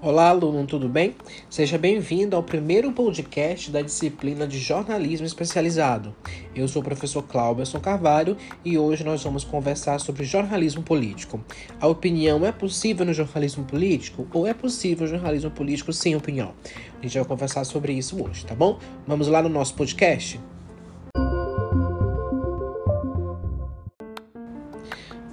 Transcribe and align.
Olá, 0.00 0.30
aluno, 0.30 0.66
tudo 0.66 0.88
bem? 0.88 1.14
Seja 1.48 1.78
bem-vindo 1.78 2.34
ao 2.34 2.42
primeiro 2.42 2.90
podcast 2.90 3.70
da 3.70 3.82
disciplina 3.82 4.48
de 4.48 4.58
jornalismo 4.58 5.24
especializado. 5.24 6.12
Eu 6.56 6.66
sou 6.66 6.82
o 6.82 6.84
professor 6.84 7.22
Cláudio 7.22 7.80
Carvalho 7.80 8.36
e 8.64 8.76
hoje 8.76 9.04
nós 9.04 9.22
vamos 9.22 9.44
conversar 9.44 10.00
sobre 10.00 10.24
jornalismo 10.24 10.82
político. 10.82 11.40
A 11.80 11.86
opinião 11.86 12.44
é 12.44 12.50
possível 12.50 13.06
no 13.06 13.14
jornalismo 13.14 13.62
político 13.62 14.26
ou 14.32 14.44
é 14.44 14.52
possível 14.52 15.06
jornalismo 15.06 15.52
político 15.52 15.92
sem 15.92 16.16
opinião? 16.16 16.52
A 16.98 17.02
gente 17.02 17.16
vai 17.16 17.24
conversar 17.24 17.62
sobre 17.62 17.92
isso 17.92 18.20
hoje, 18.20 18.44
tá 18.44 18.56
bom? 18.56 18.80
Vamos 19.06 19.28
lá 19.28 19.40
no 19.40 19.48
nosso 19.48 19.76
podcast? 19.76 20.40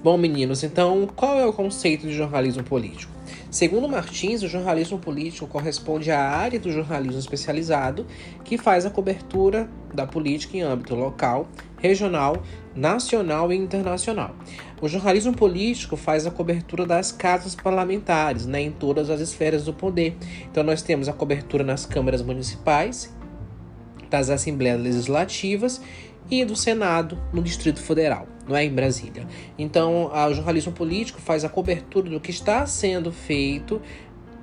Bom, 0.01 0.17
meninos, 0.17 0.63
então 0.63 1.09
qual 1.13 1.37
é 1.37 1.45
o 1.45 1.51
conceito 1.51 2.07
de 2.07 2.13
jornalismo 2.13 2.63
político? 2.63 3.11
Segundo 3.51 3.89
Martins, 3.89 4.41
o 4.41 4.47
jornalismo 4.47 4.97
político 4.97 5.45
corresponde 5.45 6.09
à 6.09 6.21
área 6.21 6.57
do 6.57 6.71
jornalismo 6.71 7.19
especializado 7.19 8.05
que 8.45 8.57
faz 8.57 8.85
a 8.85 8.89
cobertura 8.89 9.69
da 9.93 10.07
política 10.07 10.55
em 10.55 10.61
âmbito 10.61 10.95
local, 10.95 11.49
regional, 11.79 12.41
nacional 12.73 13.51
e 13.51 13.57
internacional. 13.57 14.33
O 14.81 14.87
jornalismo 14.87 15.35
político 15.35 15.97
faz 15.97 16.25
a 16.25 16.31
cobertura 16.31 16.85
das 16.85 17.11
casas 17.11 17.53
parlamentares, 17.53 18.45
né, 18.45 18.61
em 18.61 18.71
todas 18.71 19.09
as 19.09 19.19
esferas 19.19 19.65
do 19.65 19.73
poder. 19.73 20.15
Então 20.49 20.63
nós 20.63 20.81
temos 20.81 21.09
a 21.09 21.13
cobertura 21.13 21.61
nas 21.61 21.85
câmaras 21.85 22.21
municipais, 22.21 23.13
das 24.09 24.29
assembleias 24.29 24.79
legislativas 24.79 25.81
e 26.31 26.45
do 26.45 26.55
Senado 26.55 27.17
no 27.33 27.41
Distrito 27.41 27.81
Federal, 27.81 28.27
não 28.49 28.57
é 28.57 28.65
em 28.65 28.73
Brasília. 28.73 29.25
Então, 29.57 30.11
o 30.11 30.33
jornalismo 30.33 30.73
político 30.73 31.21
faz 31.21 31.45
a 31.45 31.49
cobertura 31.49 32.09
do 32.09 32.19
que 32.19 32.31
está 32.31 32.65
sendo 32.65 33.11
feito 33.11 33.81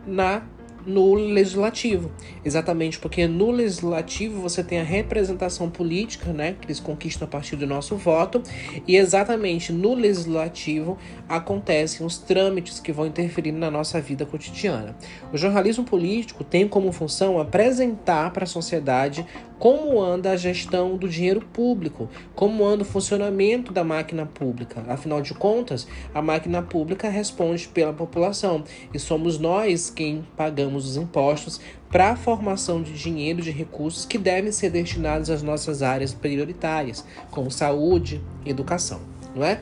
na 0.06 0.42
no 0.86 1.14
legislativo. 1.14 2.12
Exatamente 2.44 2.98
porque 2.98 3.26
no 3.26 3.50
legislativo 3.50 4.40
você 4.40 4.62
tem 4.62 4.78
a 4.78 4.84
representação 4.84 5.68
política, 5.68 6.32
né, 6.32 6.54
que 6.60 6.66
eles 6.66 6.78
conquistam 6.78 7.26
a 7.26 7.28
partir 7.28 7.56
do 7.56 7.66
nosso 7.66 7.96
voto, 7.96 8.40
e 8.86 8.96
exatamente 8.96 9.72
no 9.72 9.94
legislativo 9.94 10.96
acontecem 11.28 12.06
os 12.06 12.18
trâmites 12.18 12.78
que 12.78 12.92
vão 12.92 13.06
interferir 13.06 13.50
na 13.50 13.70
nossa 13.70 14.00
vida 14.00 14.24
cotidiana. 14.24 14.96
O 15.32 15.36
jornalismo 15.36 15.84
político 15.84 16.44
tem 16.44 16.68
como 16.68 16.92
função 16.92 17.40
apresentar 17.40 18.30
para 18.30 18.44
a 18.44 18.46
sociedade 18.46 19.26
como 19.58 20.00
anda 20.02 20.30
a 20.30 20.36
gestão 20.36 20.96
do 20.96 21.08
dinheiro 21.08 21.40
público, 21.40 22.08
como 22.34 22.64
anda 22.64 22.82
o 22.82 22.86
funcionamento 22.86 23.72
da 23.72 23.82
máquina 23.82 24.26
pública. 24.26 24.84
Afinal 24.88 25.22
de 25.22 25.34
contas, 25.34 25.86
a 26.14 26.20
máquina 26.20 26.62
pública 26.62 27.08
responde 27.08 27.68
pela 27.68 27.92
população 27.92 28.64
e 28.92 28.98
somos 28.98 29.38
nós 29.38 29.90
quem 29.90 30.26
pagamos 30.36 30.86
os 30.88 30.96
impostos 30.96 31.60
para 31.90 32.10
a 32.10 32.16
formação 32.16 32.82
de 32.82 32.92
dinheiro 32.92 33.40
de 33.40 33.50
recursos 33.50 34.04
que 34.04 34.18
devem 34.18 34.52
ser 34.52 34.70
destinados 34.70 35.30
às 35.30 35.42
nossas 35.42 35.82
áreas 35.82 36.12
prioritárias, 36.12 37.04
como 37.30 37.50
saúde 37.50 38.20
e 38.44 38.50
educação, 38.50 39.00
não 39.34 39.44
é? 39.44 39.60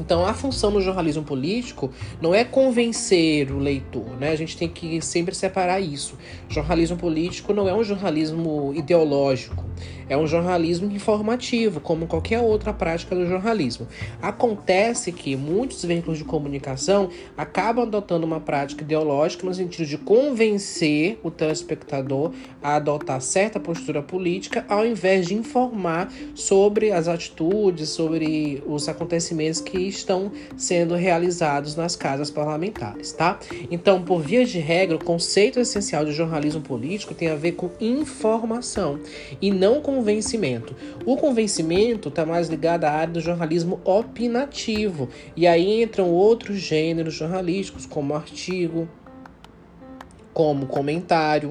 Então, 0.00 0.26
a 0.26 0.34
função 0.34 0.70
do 0.70 0.80
jornalismo 0.80 1.24
político 1.24 1.90
não 2.20 2.34
é 2.34 2.44
convencer 2.44 3.50
o 3.50 3.58
leitor, 3.58 4.08
né? 4.18 4.30
A 4.30 4.36
gente 4.36 4.56
tem 4.56 4.68
que 4.68 5.00
sempre 5.00 5.34
separar 5.34 5.80
isso. 5.80 6.16
Jornalismo 6.48 6.96
político 6.96 7.52
não 7.52 7.68
é 7.68 7.74
um 7.74 7.82
jornalismo 7.82 8.72
ideológico, 8.74 9.64
é 10.08 10.16
um 10.16 10.26
jornalismo 10.26 10.90
informativo, 10.94 11.80
como 11.80 12.06
qualquer 12.06 12.40
outra 12.40 12.72
prática 12.72 13.14
do 13.14 13.26
jornalismo. 13.26 13.86
Acontece 14.22 15.10
que 15.12 15.36
muitos 15.36 15.84
veículos 15.84 16.18
de 16.18 16.24
comunicação 16.24 17.10
acabam 17.36 17.84
adotando 17.84 18.24
uma 18.24 18.40
prática 18.40 18.82
ideológica 18.82 19.46
no 19.46 19.54
sentido 19.54 19.86
de 19.86 19.98
convencer 19.98 21.18
o 21.22 21.30
telespectador 21.30 22.32
a 22.62 22.76
adotar 22.76 23.20
certa 23.20 23.58
postura 23.58 24.02
política, 24.02 24.64
ao 24.68 24.86
invés 24.86 25.26
de 25.26 25.34
informar 25.34 26.12
sobre 26.34 26.92
as 26.92 27.08
atitudes, 27.08 27.88
sobre 27.88 28.62
os 28.66 28.88
acontecimentos 28.88 29.60
que 29.60 29.78
estão 29.78 30.30
sendo 30.56 30.94
realizados 30.94 31.74
nas 31.74 31.96
casas 31.96 32.30
parlamentares, 32.30 33.12
tá? 33.12 33.38
Então, 33.70 34.02
por 34.02 34.20
via 34.20 34.44
de 34.44 34.58
regra, 34.58 34.96
o 34.96 35.04
conceito 35.04 35.58
essencial 35.58 36.04
de 36.04 36.12
jornalismo 36.12 36.60
político 36.60 37.14
tem 37.14 37.28
a 37.28 37.34
ver 37.34 37.52
com 37.52 37.70
informação 37.80 39.00
e 39.40 39.50
não 39.50 39.65
com 39.74 39.96
convencimento. 39.96 40.74
O 41.04 41.16
convencimento 41.16 42.08
está 42.08 42.24
mais 42.24 42.48
ligado 42.48 42.84
à 42.84 42.90
área 42.90 43.14
do 43.14 43.20
jornalismo 43.20 43.80
opinativo. 43.84 45.08
E 45.36 45.46
aí 45.46 45.82
entram 45.82 46.10
outros 46.10 46.58
gêneros 46.58 47.14
jornalísticos, 47.14 47.84
como 47.86 48.14
artigo, 48.14 48.88
como 50.32 50.66
comentário, 50.66 51.50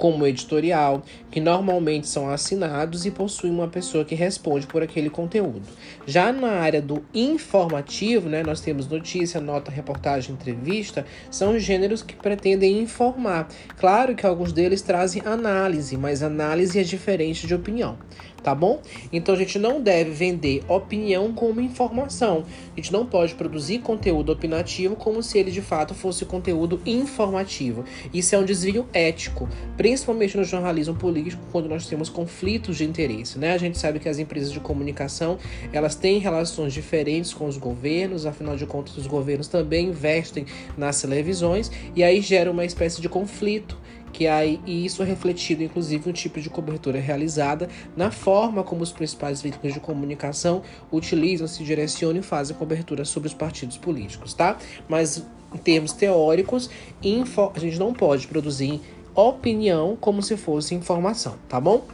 como 0.00 0.26
editorial, 0.26 1.02
que 1.30 1.40
normalmente 1.40 2.08
são 2.08 2.30
assinados 2.30 3.04
e 3.04 3.10
possuem 3.10 3.52
uma 3.52 3.68
pessoa 3.68 4.02
que 4.02 4.14
responde 4.14 4.66
por 4.66 4.82
aquele 4.82 5.10
conteúdo. 5.10 5.60
Já 6.06 6.32
na 6.32 6.52
área 6.52 6.80
do 6.80 7.04
informativo, 7.12 8.26
né, 8.26 8.42
nós 8.42 8.62
temos 8.62 8.88
notícia, 8.88 9.42
nota, 9.42 9.70
reportagem, 9.70 10.34
entrevista, 10.34 11.04
são 11.30 11.58
gêneros 11.58 12.02
que 12.02 12.16
pretendem 12.16 12.80
informar. 12.80 13.46
Claro 13.76 14.14
que 14.14 14.24
alguns 14.24 14.54
deles 14.54 14.80
trazem 14.80 15.20
análise, 15.26 15.98
mas 15.98 16.22
análise 16.22 16.80
é 16.80 16.82
diferente 16.82 17.46
de 17.46 17.54
opinião 17.54 17.98
tá 18.42 18.54
bom? 18.54 18.80
Então 19.12 19.34
a 19.34 19.38
gente 19.38 19.58
não 19.58 19.80
deve 19.80 20.10
vender 20.10 20.62
opinião 20.68 21.32
como 21.32 21.60
informação. 21.60 22.44
A 22.72 22.76
gente 22.76 22.92
não 22.92 23.06
pode 23.06 23.34
produzir 23.34 23.78
conteúdo 23.80 24.32
opinativo 24.32 24.96
como 24.96 25.22
se 25.22 25.38
ele 25.38 25.50
de 25.50 25.62
fato 25.62 25.94
fosse 25.94 26.24
conteúdo 26.24 26.80
informativo. 26.84 27.84
Isso 28.12 28.34
é 28.34 28.38
um 28.38 28.44
desvio 28.44 28.86
ético, 28.92 29.48
principalmente 29.76 30.36
no 30.36 30.44
jornalismo 30.44 30.94
político, 30.94 31.42
quando 31.52 31.68
nós 31.68 31.86
temos 31.86 32.08
conflitos 32.08 32.76
de 32.76 32.84
interesse, 32.84 33.38
né? 33.38 33.52
A 33.52 33.58
gente 33.58 33.78
sabe 33.78 33.98
que 33.98 34.08
as 34.08 34.18
empresas 34.18 34.52
de 34.52 34.60
comunicação, 34.60 35.38
elas 35.72 35.94
têm 35.94 36.18
relações 36.18 36.72
diferentes 36.72 37.32
com 37.32 37.46
os 37.46 37.56
governos, 37.56 38.26
afinal 38.26 38.56
de 38.56 38.66
contas 38.66 38.96
os 38.96 39.06
governos 39.06 39.48
também 39.48 39.88
investem 39.88 40.46
nas 40.76 41.00
televisões 41.00 41.70
e 41.94 42.02
aí 42.02 42.20
gera 42.20 42.50
uma 42.50 42.64
espécie 42.64 43.00
de 43.00 43.08
conflito 43.08 43.76
que 44.12 44.26
aí, 44.26 44.60
e 44.66 44.84
isso 44.84 45.02
é 45.02 45.06
refletido 45.06 45.62
inclusive 45.62 46.06
no 46.06 46.12
tipo 46.12 46.40
de 46.40 46.50
cobertura 46.50 46.98
realizada, 46.98 47.68
na 47.96 48.10
forma 48.10 48.62
como 48.62 48.82
os 48.82 48.92
principais 48.92 49.40
veículos 49.42 49.74
de 49.74 49.80
comunicação 49.80 50.62
utilizam, 50.92 51.46
se 51.46 51.62
direcionam 51.62 52.20
e 52.20 52.22
fazem 52.22 52.56
cobertura 52.56 53.04
sobre 53.04 53.28
os 53.28 53.34
partidos 53.34 53.76
políticos, 53.76 54.34
tá? 54.34 54.58
Mas 54.88 55.24
em 55.54 55.58
termos 55.58 55.92
teóricos, 55.92 56.70
info, 57.02 57.50
a 57.54 57.58
gente 57.58 57.78
não 57.78 57.92
pode 57.92 58.26
produzir 58.26 58.80
opinião 59.14 59.96
como 60.00 60.22
se 60.22 60.36
fosse 60.36 60.74
informação, 60.74 61.36
tá 61.48 61.60
bom? 61.60 61.84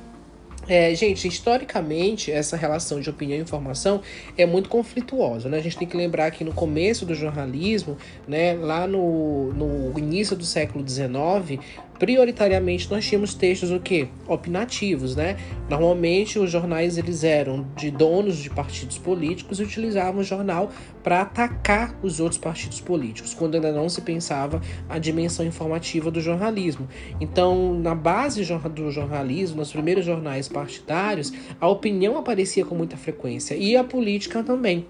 É, 0.68 0.92
gente, 0.96 1.28
historicamente, 1.28 2.32
essa 2.32 2.56
relação 2.56 3.00
de 3.00 3.08
opinião 3.08 3.38
e 3.38 3.42
informação 3.42 4.00
é 4.36 4.44
muito 4.44 4.68
conflituosa, 4.68 5.48
né? 5.48 5.58
A 5.58 5.60
gente 5.60 5.76
tem 5.76 5.86
que 5.86 5.96
lembrar 5.96 6.30
que 6.32 6.42
no 6.42 6.52
começo 6.52 7.06
do 7.06 7.14
jornalismo, 7.14 7.96
né, 8.26 8.54
lá 8.54 8.84
no, 8.86 9.52
no 9.52 9.96
início 9.96 10.34
do 10.34 10.44
século 10.44 10.86
XIX, 10.86 11.60
prioritariamente 11.98 12.90
nós 12.90 13.04
tínhamos 13.06 13.34
textos 13.34 13.70
o 13.70 13.80
quê? 13.80 14.08
Opinativos, 14.26 15.16
né? 15.16 15.36
Normalmente 15.68 16.38
os 16.38 16.50
jornais 16.50 16.98
eles 16.98 17.24
eram 17.24 17.66
de 17.76 17.90
donos 17.90 18.36
de 18.38 18.50
partidos 18.50 18.98
políticos 18.98 19.60
e 19.60 19.62
utilizavam 19.62 20.20
o 20.20 20.24
jornal 20.24 20.70
para 21.02 21.22
atacar 21.22 21.96
os 22.02 22.20
outros 22.20 22.38
partidos 22.38 22.80
políticos, 22.80 23.32
quando 23.32 23.54
ainda 23.54 23.72
não 23.72 23.88
se 23.88 24.00
pensava 24.00 24.60
a 24.88 24.98
dimensão 24.98 25.46
informativa 25.46 26.10
do 26.10 26.20
jornalismo. 26.20 26.88
Então, 27.20 27.74
na 27.74 27.94
base 27.94 28.44
do 28.74 28.90
jornalismo, 28.90 29.58
nos 29.58 29.72
primeiros 29.72 30.04
jornais 30.04 30.48
partidários, 30.48 31.32
a 31.60 31.68
opinião 31.68 32.18
aparecia 32.18 32.64
com 32.64 32.74
muita 32.74 32.96
frequência 32.96 33.54
e 33.54 33.76
a 33.76 33.84
política 33.84 34.42
também. 34.42 34.86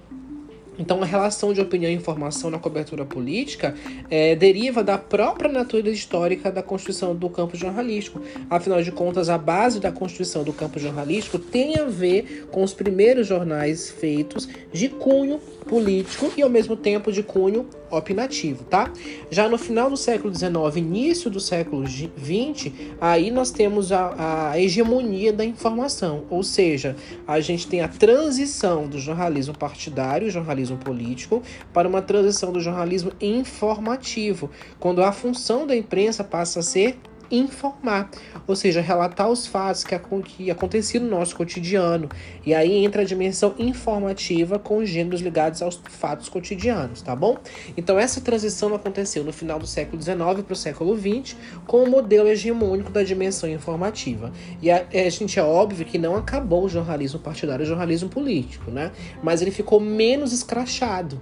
Então, 0.78 1.02
a 1.02 1.06
relação 1.06 1.52
de 1.52 1.60
opinião 1.60 1.90
e 1.90 1.94
informação 1.94 2.50
na 2.50 2.58
cobertura 2.58 3.04
política 3.04 3.74
é, 4.10 4.34
deriva 4.34 4.82
da 4.82 4.98
própria 4.98 5.50
natureza 5.50 5.90
histórica 5.90 6.50
da 6.50 6.62
constituição 6.62 7.14
do 7.14 7.28
campo 7.28 7.56
jornalístico. 7.56 8.20
Afinal 8.50 8.82
de 8.82 8.92
contas, 8.92 9.28
a 9.28 9.38
base 9.38 9.80
da 9.80 9.90
constituição 9.90 10.44
do 10.44 10.52
campo 10.52 10.78
jornalístico 10.78 11.38
tem 11.38 11.78
a 11.78 11.84
ver 11.84 12.46
com 12.50 12.62
os 12.62 12.74
primeiros 12.74 13.26
jornais 13.26 13.90
feitos 13.90 14.48
de 14.72 14.88
cunho 14.88 15.38
político 15.66 16.32
e 16.36 16.42
ao 16.42 16.50
mesmo 16.50 16.76
tempo 16.76 17.10
de 17.10 17.22
cunho 17.22 17.66
opinativo, 17.90 18.64
tá? 18.64 18.92
Já 19.30 19.48
no 19.48 19.58
final 19.58 19.90
do 19.90 19.96
século 19.96 20.34
XIX, 20.34 20.76
início 20.76 21.30
do 21.30 21.40
século 21.40 21.86
XX, 21.86 22.72
aí 23.00 23.30
nós 23.30 23.50
temos 23.50 23.92
a, 23.92 24.50
a 24.50 24.60
hegemonia 24.60 25.32
da 25.32 25.44
informação, 25.44 26.24
ou 26.30 26.42
seja, 26.42 26.96
a 27.26 27.40
gente 27.40 27.66
tem 27.66 27.80
a 27.80 27.88
transição 27.88 28.86
do 28.86 28.98
jornalismo 28.98 29.56
partidário, 29.56 30.30
jornalismo 30.30 30.76
político, 30.76 31.42
para 31.72 31.88
uma 31.88 32.02
transição 32.02 32.52
do 32.52 32.60
jornalismo 32.60 33.12
informativo, 33.20 34.50
quando 34.78 35.02
a 35.02 35.12
função 35.12 35.66
da 35.66 35.76
imprensa 35.76 36.24
passa 36.24 36.60
a 36.60 36.62
ser 36.62 36.98
informar, 37.30 38.10
ou 38.46 38.54
seja, 38.54 38.80
relatar 38.80 39.28
os 39.28 39.46
fatos 39.46 39.84
que, 39.84 39.98
que 40.24 40.50
aconteciam 40.50 41.04
no 41.04 41.10
nosso 41.10 41.36
cotidiano. 41.36 42.08
E 42.44 42.54
aí 42.54 42.84
entra 42.84 43.02
a 43.02 43.04
dimensão 43.04 43.54
informativa 43.58 44.58
com 44.58 44.84
gêneros 44.84 45.20
ligados 45.20 45.62
aos 45.62 45.80
fatos 45.88 46.28
cotidianos, 46.28 47.02
tá 47.02 47.14
bom? 47.14 47.38
Então 47.76 47.98
essa 47.98 48.20
transição 48.20 48.74
aconteceu 48.74 49.24
no 49.24 49.32
final 49.32 49.58
do 49.58 49.66
século 49.66 50.00
XIX 50.00 50.18
para 50.44 50.52
o 50.52 50.56
século 50.56 50.96
XX 50.96 51.36
com 51.66 51.82
o 51.82 51.90
modelo 51.90 52.28
hegemônico 52.28 52.90
da 52.90 53.02
dimensão 53.02 53.48
informativa. 53.48 54.32
E 54.62 54.70
a, 54.70 54.86
a 54.92 55.08
gente 55.08 55.38
é 55.38 55.42
óbvio 55.42 55.84
que 55.84 55.98
não 55.98 56.16
acabou 56.16 56.64
o 56.64 56.68
jornalismo 56.68 57.20
partidário, 57.20 57.64
o 57.64 57.68
jornalismo 57.68 58.08
político, 58.08 58.70
né? 58.70 58.92
Mas 59.22 59.42
ele 59.42 59.50
ficou 59.50 59.80
menos 59.80 60.32
escrachado. 60.32 61.20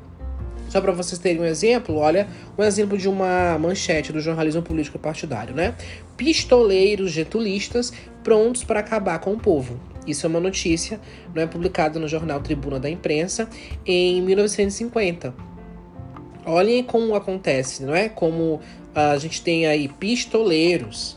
Só 0.75 0.81
para 0.81 0.91
vocês 0.91 1.21
terem 1.21 1.41
um 1.41 1.45
exemplo, 1.45 1.95
olha, 1.99 2.27
um 2.59 2.65
exemplo 2.65 2.99
de 2.99 3.09
uma 3.09 3.57
manchete 3.61 4.13
do 4.13 4.19
jornalismo 4.19 4.61
político 4.61 4.99
partidário, 4.99 5.55
né? 5.55 5.77
Pistoleiros 6.17 7.13
getulistas 7.13 7.93
prontos 8.25 8.65
para 8.65 8.81
acabar 8.81 9.21
com 9.21 9.35
o 9.35 9.39
povo. 9.39 9.79
Isso 10.05 10.27
é 10.27 10.29
uma 10.29 10.41
notícia, 10.41 11.01
não 11.33 11.41
é 11.41 11.47
publicada 11.47 12.01
no 12.01 12.09
jornal 12.09 12.41
Tribuna 12.41 12.81
da 12.81 12.91
Imprensa 12.91 13.49
em 13.87 14.21
1950. 14.23 15.33
Olhem 16.45 16.83
como 16.83 17.15
acontece, 17.15 17.85
não 17.85 17.95
é? 17.95 18.09
Como 18.09 18.61
a 18.93 19.17
gente 19.17 19.43
tem 19.43 19.69
aí 19.69 19.87
pistoleiros 19.87 21.17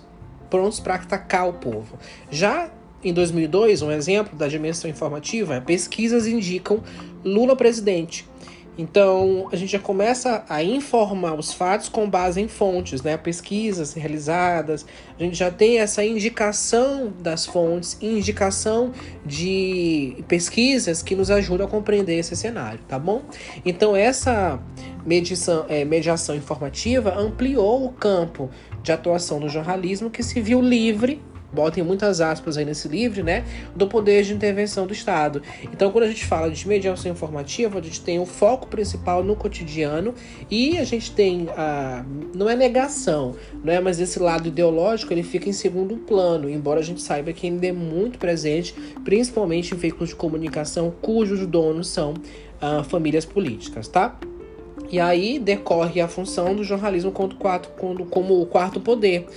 prontos 0.52 0.80
para 0.80 0.94
atacar 0.94 1.50
o 1.50 1.54
povo. 1.54 1.98
Já 2.30 2.70
em 3.04 3.12
2002, 3.12 3.82
um 3.82 3.92
exemplo 3.92 4.38
da 4.38 4.48
dimensão 4.48 4.88
informativa, 4.88 5.60
pesquisas 5.62 6.28
indicam 6.28 6.84
Lula 7.26 7.56
presidente. 7.56 8.24
Então, 8.78 9.48
a 9.52 9.56
gente 9.56 9.72
já 9.72 9.80
começa 9.80 10.46
a 10.48 10.64
informar 10.64 11.34
os 11.34 11.52
fatos 11.52 11.90
com 11.90 12.08
base 12.08 12.40
em 12.40 12.48
fontes, 12.48 13.02
né? 13.02 13.18
Pesquisas 13.18 13.94
realizadas, 13.94 14.86
a 15.20 15.24
gente 15.24 15.36
já 15.36 15.50
tem 15.50 15.80
essa 15.80 16.04
indicação 16.04 17.12
das 17.20 17.46
fontes, 17.46 17.98
indicação 18.02 18.92
de 19.26 20.24
pesquisas 20.28 21.02
que 21.02 21.16
nos 21.16 21.32
ajudam 21.32 21.66
a 21.66 21.70
compreender 21.70 22.20
esse 22.20 22.36
cenário, 22.36 22.80
tá 22.88 23.00
bom? 23.00 23.24
Então, 23.66 23.96
essa 23.96 24.60
medição, 25.06 25.66
é, 25.68 25.84
mediação 25.84 26.36
informativa 26.36 27.18
ampliou 27.18 27.86
o 27.86 27.92
campo 27.94 28.50
de 28.84 28.92
atuação 28.92 29.40
do 29.40 29.50
jornalismo 29.50 30.10
que 30.10 30.22
se 30.22 30.40
viu 30.40 30.62
livre 30.62 31.22
botem 31.52 31.84
muitas 31.84 32.22
aspas 32.22 32.58
aí 32.58 32.66
nesse 32.66 32.88
livro, 32.88 33.24
né, 33.24 33.44
do 33.76 33.88
poder 33.88 34.24
de 34.24 34.34
intervenção 34.34 34.86
do 34.86 34.94
Estado. 34.94 35.42
Então, 35.64 35.92
quando 35.92 36.04
a 36.04 36.08
gente 36.08 36.26
fala 36.26 36.50
de 36.50 36.68
mediação 36.68 37.12
informativa, 37.12 37.80
a 37.80 37.82
gente 37.82 38.02
tem 38.02 38.20
o 38.20 38.26
foco 38.26 38.68
principal 38.68 39.24
no 39.24 39.36
cotidiano 39.36 40.14
e 40.50 40.78
a 40.78 40.84
gente 40.84 41.12
tem 41.12 41.48
a 41.56 42.06
não 42.34 42.50
é 42.50 42.56
negação, 42.56 43.36
não 43.64 43.74
é, 43.74 43.80
mas 43.80 44.00
esse 44.00 44.20
lado 44.20 44.48
ideológico 44.48 45.14
ele 45.14 45.24
fica 45.24 45.50
em 45.50 45.54
segundo 45.54 45.96
plano, 45.98 46.50
embora 46.50 46.80
a 46.80 46.84
gente 46.84 47.02
saiba 47.02 47.34
que 47.34 47.48
ainda 47.48 47.68
é 47.68 47.72
muito 47.72 48.20
presente, 48.20 48.74
principalmente 49.04 49.74
em 49.74 49.78
veículos 49.78 50.10
de 50.10 50.16
comunicação 50.16 50.94
cujos 51.02 51.46
donos 51.46 51.88
são 51.88 52.14
uh, 52.14 52.84
famílias 52.84 53.26
políticas, 53.26 53.88
tá? 53.88 54.18
E 54.90 55.00
aí 55.00 55.38
decorre 55.38 56.00
a 56.00 56.08
função 56.08 56.56
do 56.56 56.64
jornalismo 56.64 57.12
como, 57.12 57.36
como 58.06 58.42
o 58.42 58.46
quarto 58.46 58.80
poder, 58.80 59.28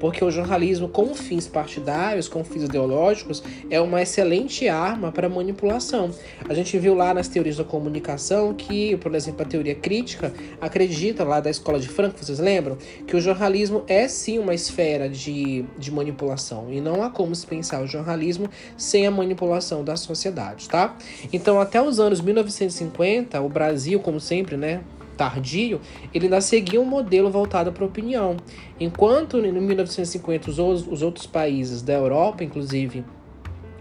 porque 0.00 0.24
o 0.24 0.30
jornalismo 0.30 0.88
com 0.88 1.14
fins 1.14 1.46
partidários, 1.46 2.26
com 2.26 2.42
fins 2.42 2.64
ideológicos, 2.64 3.42
é 3.68 3.80
uma 3.80 4.02
excelente 4.02 4.66
arma 4.66 5.12
para 5.12 5.28
manipulação. 5.28 6.10
A 6.48 6.54
gente 6.54 6.76
viu 6.78 6.94
lá 6.94 7.12
nas 7.12 7.28
teorias 7.28 7.58
da 7.58 7.64
comunicação 7.64 8.54
que, 8.54 8.96
por 8.96 9.14
exemplo, 9.14 9.42
a 9.42 9.44
teoria 9.44 9.74
crítica 9.74 10.32
acredita 10.60 11.22
lá 11.22 11.38
da 11.38 11.50
escola 11.50 11.78
de 11.78 11.86
Frankfurt, 11.86 12.24
vocês 12.24 12.38
lembram? 12.38 12.78
Que 13.06 13.14
o 13.14 13.20
jornalismo 13.20 13.84
é 13.86 14.08
sim 14.08 14.38
uma 14.38 14.54
esfera 14.54 15.08
de, 15.08 15.64
de 15.78 15.90
manipulação 15.90 16.72
e 16.72 16.80
não 16.80 17.02
há 17.02 17.10
como 17.10 17.34
se 17.34 17.46
pensar 17.46 17.82
o 17.82 17.86
jornalismo 17.86 18.48
sem 18.76 19.06
a 19.06 19.10
manipulação 19.10 19.84
da 19.84 19.96
sociedade, 19.96 20.68
tá? 20.68 20.96
Então, 21.32 21.60
até 21.60 21.82
os 21.82 22.00
anos 22.00 22.20
1950, 22.22 23.40
o 23.40 23.48
Brasil, 23.48 24.00
como 24.00 24.18
sempre, 24.18 24.56
né? 24.56 24.80
Tardio, 25.20 25.82
ele 26.14 26.24
ainda 26.24 26.40
seguia 26.40 26.80
um 26.80 26.84
modelo 26.86 27.30
voltado 27.30 27.70
para 27.72 27.84
a 27.84 27.86
opinião. 27.86 28.38
Enquanto 28.78 29.36
em 29.36 29.52
1950 29.52 30.50
os, 30.50 30.58
os 30.58 31.02
outros 31.02 31.26
países 31.26 31.82
da 31.82 31.92
Europa, 31.92 32.42
inclusive, 32.42 33.04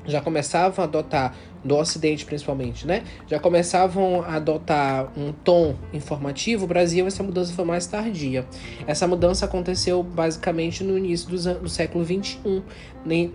já 0.05 0.19
começavam 0.19 0.83
a 0.83 0.87
adotar 0.87 1.33
do 1.63 1.75
Ocidente 1.75 2.25
principalmente, 2.25 2.87
né? 2.87 3.03
Já 3.27 3.39
começavam 3.39 4.21
a 4.21 4.35
adotar 4.35 5.11
um 5.17 5.31
tom 5.31 5.75
informativo. 5.93 6.65
O 6.65 6.67
Brasil, 6.67 7.05
essa 7.07 7.23
mudança 7.23 7.53
foi 7.53 7.65
mais 7.65 7.85
tardia. 7.87 8.45
Essa 8.87 9.07
mudança 9.07 9.45
aconteceu 9.45 10.01
basicamente 10.03 10.83
no 10.83 10.97
início 10.97 11.29
do, 11.29 11.59
do 11.61 11.69
século 11.69 12.05
XXI, 12.05 12.63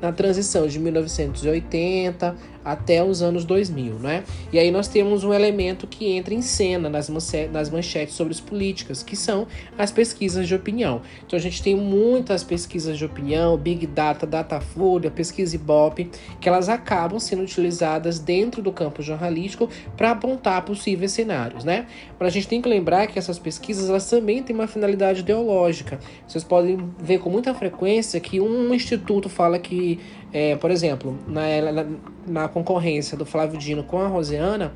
na 0.01 0.13
transição 0.13 0.67
de 0.67 0.79
1980 0.79 2.37
até 2.65 3.05
os 3.05 3.21
anos 3.21 3.45
2000, 3.45 3.99
né? 3.99 4.25
E 4.51 4.59
aí 4.59 4.71
nós 4.71 4.89
temos 4.89 5.23
um 5.23 5.35
elemento 5.35 5.87
que 5.87 6.07
entra 6.13 6.33
em 6.33 6.41
cena 6.41 6.89
nas, 6.89 7.11
nas 7.53 7.69
manchetes 7.69 8.15
sobre 8.15 8.33
as 8.33 8.41
políticas, 8.41 9.03
que 9.03 9.15
são 9.15 9.47
as 9.77 9.93
pesquisas 9.93 10.49
de 10.49 10.55
opinião. 10.55 11.03
Então 11.27 11.39
a 11.39 11.43
gente 11.43 11.63
tem 11.63 11.77
muitas 11.77 12.43
pesquisas 12.43 12.97
de 12.97 13.05
opinião, 13.05 13.57
Big 13.59 13.87
Data, 13.87 14.27
Datafolha, 14.27 15.11
Pesquisa 15.11 15.55
Ibope, 15.55 16.11
que 16.41 16.49
elas 16.49 16.69
acabam 16.69 17.21
sendo 17.21 17.43
utilizadas 17.43 18.14
dentro 18.19 18.63
do 18.63 18.73
campo 18.73 19.03
jornalístico 19.03 19.69
para 19.97 20.11
apontar 20.11 20.63
possíveis 20.63 21.13
cenários, 21.13 21.65
né? 21.65 21.87
Mas 22.19 22.29
a 22.29 22.31
gente 22.31 22.49
tem 22.49 22.61
que 22.61 22.69
lembrar 22.69 23.07
que 23.07 23.19
essas 23.19 23.39
pesquisas 23.39 23.89
elas 23.89 24.09
também 24.09 24.43
têm 24.43 24.55
uma 24.55 24.67
finalidade 24.67 25.21
ideológica. 25.21 25.99
Vocês 26.27 26.45
podem 26.45 26.79
ver 26.99 27.19
com 27.19 27.31
muita 27.31 27.55
frequência 27.55 28.19
que 28.21 28.41
um 28.41 28.75
instituto 28.75 29.29
fala 29.29 29.59
que, 29.59 29.99
é, 30.33 30.57
por 30.57 30.71
exemplo, 30.71 31.19
na, 31.27 31.73
na, 31.73 31.87
na 32.27 32.49
concorrência 32.49 33.17
do 33.17 33.25
Flávio 33.25 33.59
Dino 33.59 33.83
com 33.85 33.99
a 33.99 34.07
Rosiana, 34.07 34.75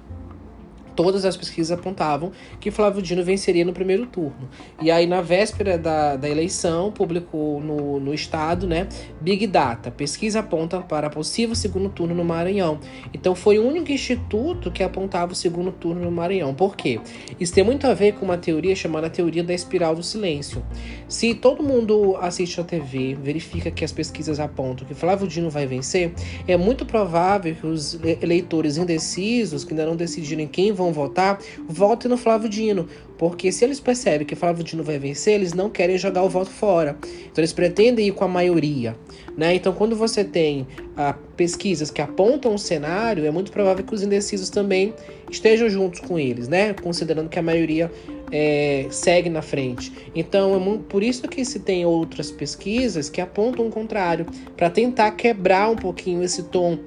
todas 0.99 1.25
as 1.25 1.37
pesquisas 1.37 1.71
apontavam 1.71 2.33
que 2.59 2.73
Flávio 2.73 3.01
Dino 3.01 3.23
venceria 3.23 3.65
no 3.65 3.73
primeiro 3.73 4.05
turno. 4.05 4.49
E 4.83 4.91
aí, 4.91 5.07
na 5.07 5.21
véspera 5.21 5.79
da, 5.79 6.17
da 6.17 6.29
eleição, 6.29 6.91
publicou 6.91 7.61
no, 7.61 8.01
no 8.01 8.13
Estado, 8.13 8.67
né? 8.67 8.89
Big 9.21 9.47
Data, 9.47 9.93
pesquisa 9.93 10.41
aponta 10.41 10.81
para 10.81 11.09
possível 11.09 11.55
segundo 11.55 11.89
turno 11.89 12.17
no 12.17 12.25
Maranhão. 12.25 12.81
Então, 13.15 13.37
foi 13.37 13.61
o 13.61 13.65
único 13.65 13.93
instituto 13.93 14.73
que 14.73 14.83
apontava 14.83 15.31
o 15.31 15.35
segundo 15.37 15.71
turno 15.71 16.03
no 16.03 16.11
Maranhão. 16.11 16.53
Por 16.53 16.75
quê? 16.75 16.99
Isso 17.39 17.55
tem 17.55 17.63
muito 17.63 17.87
a 17.87 17.95
ver 17.95 18.15
com 18.15 18.25
uma 18.25 18.37
teoria 18.37 18.75
chamada 18.75 19.09
teoria 19.09 19.45
da 19.45 19.55
espiral 19.55 19.95
do 19.95 20.03
silêncio. 20.03 20.65
Se 21.07 21.33
todo 21.33 21.63
mundo 21.63 22.17
assiste 22.21 22.61
a 22.61 22.65
TV, 22.65 23.15
verifica 23.15 23.71
que 23.71 23.85
as 23.85 23.93
pesquisas 23.93 24.41
apontam 24.41 24.85
que 24.85 24.95
Flávio 24.95 25.29
Dino 25.29 25.49
vai 25.49 25.65
vencer, 25.65 26.13
é 26.49 26.57
muito 26.57 26.85
provável 26.85 27.55
que 27.55 27.65
os 27.69 27.97
eleitores 28.21 28.77
indecisos, 28.77 29.63
que 29.63 29.71
ainda 29.73 29.87
não 29.87 29.95
decidiram 29.95 30.45
quem 30.49 30.73
vão 30.73 30.88
vão 30.93 30.93
votar, 30.93 31.39
votem 31.69 32.11
no 32.11 32.17
Flávio 32.17 32.49
Dino. 32.49 32.89
Porque 33.17 33.51
se 33.51 33.65
eles 33.65 33.81
percebem 33.81 34.27
que 34.27 34.37
Flávio 34.37 34.63
Dino 34.63 34.85
vai 34.85 34.99
vencer, 34.99 35.35
eles 35.35 35.53
não 35.53 35.69
querem 35.69 35.99
jogar 35.99 36.23
o 36.23 36.29
voto 36.29 36.51
fora. 36.51 36.97
Então 37.03 37.39
eles 37.39 37.53
pretendem 37.53 38.07
ir 38.07 38.13
com 38.13 38.25
a 38.25 38.29
maioria. 38.29 38.97
Né? 39.37 39.55
Então, 39.55 39.73
quando 39.73 39.97
você 39.97 40.25
tem 40.25 40.67
ah, 40.97 41.15
pesquisas 41.37 41.91
que 41.91 42.01
apontam 42.01 42.53
um 42.53 42.59
cenário, 42.59 43.27
é 43.27 43.31
muito 43.31 43.51
provável 43.51 43.85
que 43.85 43.95
os 43.95 44.03
indecisos 44.03 44.51
também 44.51 44.95
estejam 45.31 45.69
juntos 45.69 46.01
com 46.01 46.19
eles, 46.19 46.49
né? 46.49 46.75
Considerando 46.75 47.29
que 47.29 47.39
a 47.39 47.43
maioria 47.43 47.91
é, 48.33 48.87
segue 48.91 49.29
na 49.29 49.43
frente. 49.43 49.93
Então, 50.15 50.57
é 50.57 50.79
por 50.89 51.03
isso 51.03 51.29
que 51.29 51.45
se 51.45 51.61
tem 51.61 51.85
outras 51.85 52.31
pesquisas 52.31 53.09
que 53.09 53.21
apontam 53.21 53.67
o 53.67 53.71
contrário, 53.71 54.27
para 54.57 54.71
tentar 54.71 55.13
quebrar 55.13 55.71
um 55.71 55.77
pouquinho 55.77 56.23
esse 56.23 56.45
tom 56.45 56.79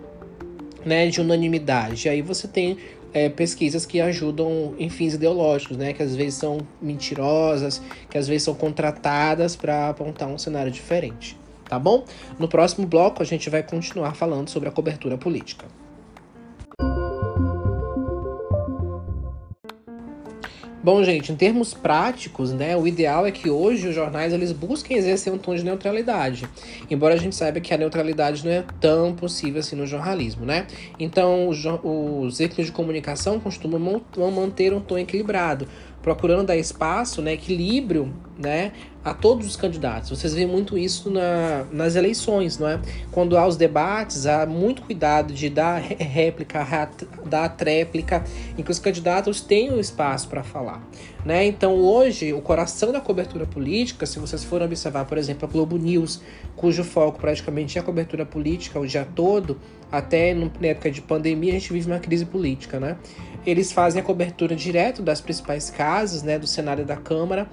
né, 0.86 1.08
de 1.08 1.22
unanimidade. 1.22 2.10
Aí 2.10 2.22
você 2.22 2.48
tem 2.48 2.78
é, 3.13 3.30
pesquisas 3.30 3.86
que 3.86 4.00
ajudam 4.00 4.75
em 4.77 4.89
fins 4.89 5.13
ideológicos, 5.13 5.77
né? 5.77 5.94
Que 5.94 6.03
às 6.03 6.15
vezes 6.15 6.36
são 6.36 6.60
mentirosas, 6.82 7.82
que 8.10 8.18
às 8.18 8.27
vezes 8.27 8.44
são 8.44 8.53
contratadas 8.53 9.56
para 9.56 9.89
apontar 9.89 10.27
um 10.27 10.38
cenário 10.38 10.72
diferente, 10.72 11.38
tá 11.68 11.77
bom? 11.77 12.06
No 12.39 12.48
próximo 12.48 12.88
bloco 12.88 13.22
a 13.22 13.25
gente 13.25 13.50
vai 13.50 13.63
continuar 13.63 14.15
falando 14.15 14.50
sobre 14.50 14.70
a 14.70 14.72
cobertura 14.72 15.18
política. 15.18 15.65
Bom, 20.84 21.04
gente, 21.04 21.32
em 21.32 21.36
termos 21.36 21.76
práticos, 21.76 22.52
né, 22.52 22.76
o 22.76 22.88
ideal 22.88 23.24
é 23.24 23.32
que 23.32 23.48
hoje 23.52 23.90
os 23.90 23.94
jornais 23.94 24.34
eles 24.34 24.52
busquem 24.52 24.98
exercer 24.98 25.32
um 25.32 25.38
tom 25.38 25.54
de 25.54 25.64
neutralidade, 25.64 26.50
embora 26.90 27.14
a 27.14 27.18
gente 27.18 27.36
saiba 27.36 27.60
que 27.60 27.72
a 27.72 27.78
neutralidade 27.78 28.44
não 28.44 28.52
é 28.52 28.66
tão 28.80 29.14
possível 29.14 29.60
assim 29.60 29.76
no 29.76 29.86
jornalismo, 29.86 30.44
né? 30.44 30.66
Então, 31.00 31.48
os, 31.48 31.64
os 31.84 32.40
veículos 32.40 32.66
de 32.66 32.72
comunicação 32.72 33.40
costumam 33.40 34.02
manter 34.32 34.74
um 34.74 34.80
tom 34.80 34.98
equilibrado, 34.98 35.68
procurando 36.02 36.48
dar 36.48 36.58
espaço, 36.58 37.22
né, 37.22 37.34
equilíbrio, 37.34 38.12
né, 38.38 38.72
a 39.04 39.14
todos 39.14 39.48
os 39.48 39.56
candidatos. 39.56 40.10
Vocês 40.10 40.34
veem 40.34 40.48
muito 40.48 40.78
isso 40.78 41.10
na, 41.10 41.66
nas 41.72 41.96
eleições, 41.96 42.58
não 42.58 42.68
é? 42.68 42.80
Quando 43.12 43.38
há 43.38 43.48
os 43.48 43.58
debates, 43.58 44.26
há 44.26 44.46
muito 44.46 44.82
cuidado 44.84 45.34
de 45.34 45.50
dar 45.50 45.80
réplica, 45.80 46.90
dar 47.26 47.50
tréplica, 47.50 48.24
em 48.58 48.64
que 48.64 48.72
os 48.72 48.80
candidatos 48.80 49.42
tenham 49.42 49.80
espaço 49.80 50.28
para 50.28 50.44
falar. 50.44 50.82
Né? 51.26 51.46
Então, 51.46 51.76
hoje, 51.76 52.34
o 52.34 52.42
coração 52.42 52.92
da 52.92 53.00
cobertura 53.00 53.46
política, 53.46 54.06
se 54.06 54.20
vocês 54.20 54.44
forem 54.44 54.66
observar, 54.66 55.06
por 55.06 55.18
exemplo, 55.18 55.48
a 55.48 55.52
Globo 55.52 55.78
News, 55.78 56.22
cujo 56.56 56.84
foco 56.84 57.20
praticamente 57.20 57.78
é 57.78 57.82
a 57.82 57.84
cobertura 57.84 58.26
política 58.26 58.80
o 58.80 58.88
dia 58.88 59.08
todo, 59.16 59.60
até 59.92 60.34
na 60.34 60.50
época 60.64 60.90
de 60.90 61.02
pandemia, 61.02 61.52
a 61.52 61.60
gente 61.60 61.74
vive 61.74 61.92
uma 61.92 62.00
crise 62.00 62.26
política, 62.26 62.80
né? 62.80 62.98
Eles 63.46 63.72
fazem 63.72 64.02
a 64.02 64.04
cobertura 64.04 64.56
direto 64.56 65.02
das 65.02 65.20
principais 65.20 65.70
casas, 65.70 66.24
né, 66.24 66.38
do 66.38 66.46
cenário 66.48 66.86
da 66.86 66.96
Câmara, 66.96 67.48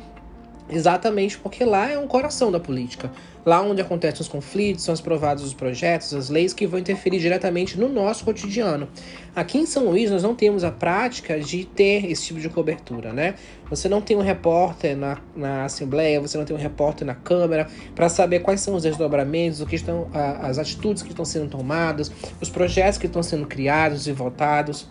Exatamente 0.70 1.38
porque 1.38 1.64
lá 1.64 1.90
é 1.90 1.98
um 1.98 2.06
coração 2.06 2.52
da 2.52 2.60
política. 2.60 3.10
Lá 3.44 3.62
onde 3.62 3.80
acontecem 3.80 4.20
os 4.20 4.28
conflitos, 4.28 4.84
são 4.84 4.94
aprovados 4.94 5.42
os 5.42 5.54
projetos, 5.54 6.12
as 6.12 6.28
leis 6.28 6.52
que 6.52 6.66
vão 6.66 6.78
interferir 6.78 7.18
diretamente 7.18 7.78
no 7.78 7.88
nosso 7.88 8.22
cotidiano. 8.22 8.86
Aqui 9.34 9.56
em 9.56 9.64
São 9.64 9.86
Luís, 9.86 10.10
nós 10.10 10.22
não 10.22 10.34
temos 10.34 10.64
a 10.64 10.70
prática 10.70 11.40
de 11.40 11.64
ter 11.64 12.10
esse 12.10 12.26
tipo 12.26 12.40
de 12.40 12.50
cobertura, 12.50 13.12
né? 13.12 13.36
Você 13.70 13.88
não 13.88 14.02
tem 14.02 14.16
um 14.16 14.20
repórter 14.20 14.94
na, 14.94 15.18
na 15.34 15.64
Assembleia, 15.64 16.20
você 16.20 16.36
não 16.36 16.44
tem 16.44 16.54
um 16.54 16.58
repórter 16.60 17.06
na 17.06 17.14
Câmara 17.14 17.68
para 17.94 18.10
saber 18.10 18.40
quais 18.40 18.60
são 18.60 18.74
os 18.74 18.82
desdobramentos, 18.82 19.62
o 19.62 19.66
que 19.66 19.76
estão, 19.76 20.10
as 20.12 20.58
atitudes 20.58 21.02
que 21.02 21.10
estão 21.10 21.24
sendo 21.24 21.48
tomadas, 21.48 22.12
os 22.42 22.50
projetos 22.50 22.98
que 22.98 23.06
estão 23.06 23.22
sendo 23.22 23.46
criados 23.46 24.06
e 24.06 24.12
votados. 24.12 24.86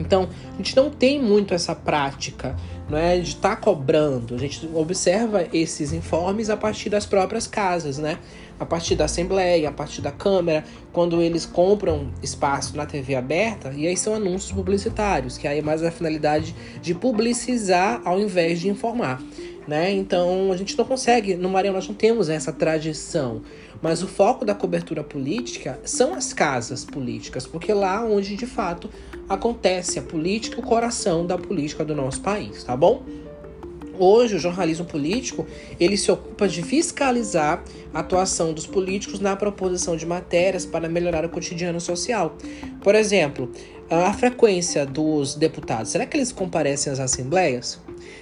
Então, 0.00 0.28
a 0.54 0.56
gente 0.56 0.74
não 0.74 0.90
tem 0.90 1.22
muito 1.22 1.52
essa 1.52 1.74
prática 1.74 2.56
não 2.88 2.98
é, 2.98 3.18
de 3.18 3.28
estar 3.28 3.50
tá 3.50 3.56
cobrando. 3.56 4.34
A 4.34 4.38
gente 4.38 4.68
observa 4.74 5.46
esses 5.52 5.92
informes 5.92 6.50
a 6.50 6.56
partir 6.56 6.88
das 6.88 7.06
próprias 7.06 7.46
casas, 7.46 7.98
né? 7.98 8.18
A 8.58 8.66
partir 8.66 8.94
da 8.96 9.04
Assembleia, 9.04 9.68
a 9.68 9.72
partir 9.72 10.02
da 10.02 10.10
Câmara, 10.10 10.64
quando 10.92 11.22
eles 11.22 11.46
compram 11.46 12.10
espaço 12.22 12.76
na 12.76 12.84
TV 12.84 13.14
aberta, 13.14 13.72
e 13.74 13.86
aí 13.86 13.96
são 13.96 14.14
anúncios 14.14 14.52
publicitários, 14.52 15.38
que 15.38 15.46
aí 15.46 15.60
é 15.60 15.62
mais 15.62 15.82
a 15.82 15.90
finalidade 15.90 16.54
de 16.82 16.94
publicizar 16.94 18.02
ao 18.04 18.18
invés 18.18 18.60
de 18.60 18.68
informar. 18.68 19.22
Né? 19.68 19.92
Então 19.92 20.50
a 20.50 20.56
gente 20.56 20.76
não 20.76 20.84
consegue, 20.84 21.36
no 21.36 21.48
Maranhão 21.48 21.74
nós 21.74 21.86
não 21.86 21.94
temos 21.94 22.28
essa 22.28 22.52
tradição 22.52 23.42
mas 23.82 24.02
o 24.02 24.08
foco 24.08 24.44
da 24.44 24.54
cobertura 24.54 25.02
política 25.02 25.80
são 25.84 26.14
as 26.14 26.32
casas 26.32 26.84
políticas, 26.84 27.46
porque 27.46 27.72
lá 27.72 28.04
onde 28.04 28.36
de 28.36 28.46
fato 28.46 28.90
acontece 29.30 30.00
a 30.00 30.02
política, 30.02 30.58
o 30.58 30.62
coração 30.62 31.24
da 31.24 31.38
política 31.38 31.84
do 31.84 31.94
nosso 31.94 32.20
país, 32.20 32.64
tá 32.64 32.76
bom? 32.76 33.04
Hoje, 33.96 34.34
o 34.34 34.38
jornalismo 34.38 34.86
político 34.86 35.46
ele 35.78 35.96
se 35.96 36.10
ocupa 36.10 36.48
de 36.48 36.62
fiscalizar 36.62 37.62
a 37.94 38.00
atuação 38.00 38.52
dos 38.52 38.66
políticos 38.66 39.20
na 39.20 39.36
proposição 39.36 39.96
de 39.96 40.04
matérias 40.04 40.66
para 40.66 40.88
melhorar 40.88 41.24
o 41.24 41.28
cotidiano 41.28 41.80
social. 41.80 42.36
Por 42.82 42.94
exemplo, 42.94 43.52
a 43.88 44.12
frequência 44.12 44.84
dos 44.84 45.34
deputados, 45.34 45.92
será 45.92 46.06
que 46.06 46.16
eles 46.16 46.32
comparecem 46.32 46.92
às 46.92 46.98
assembleias? 46.98 47.78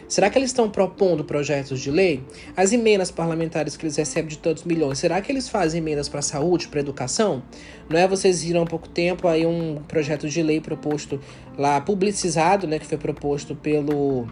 Será 0.09 0.31
que 0.31 0.39
eles 0.39 0.51
estão 0.51 0.71
propondo 0.71 1.25
projetos 1.25 1.81
de 1.81 1.91
lei? 1.91 2.23
As 2.57 2.73
emendas 2.73 3.11
parlamentares 3.11 3.77
que 3.77 3.85
eles 3.85 3.97
recebem 3.97 4.29
de 4.29 4.39
tantos 4.39 4.65
milhões, 4.65 4.99
será 4.99 5.21
que 5.21 5.31
eles 5.31 5.49
fazem 5.49 5.81
emendas 5.81 6.09
para 6.09 6.21
a 6.21 6.23
saúde, 6.23 6.69
para 6.69 6.81
a 6.81 6.83
educação? 6.83 7.43
Não 7.89 7.99
é? 7.99 8.07
Vocês 8.09 8.43
viram 8.43 8.63
há 8.63 8.67
pouco 8.67 8.89
tempo 8.89 9.29
aí 9.29 9.47
um 9.47 9.83
projeto 9.87 10.29
de 10.29 10.43
lei 10.43 10.61
proposto 10.61 11.21
lá, 11.57 11.81
publicizado, 11.81 12.67
né, 12.67 12.79
que 12.79 12.87
foi 12.87 12.99
proposto 12.99 13.55
pelo 13.55 14.27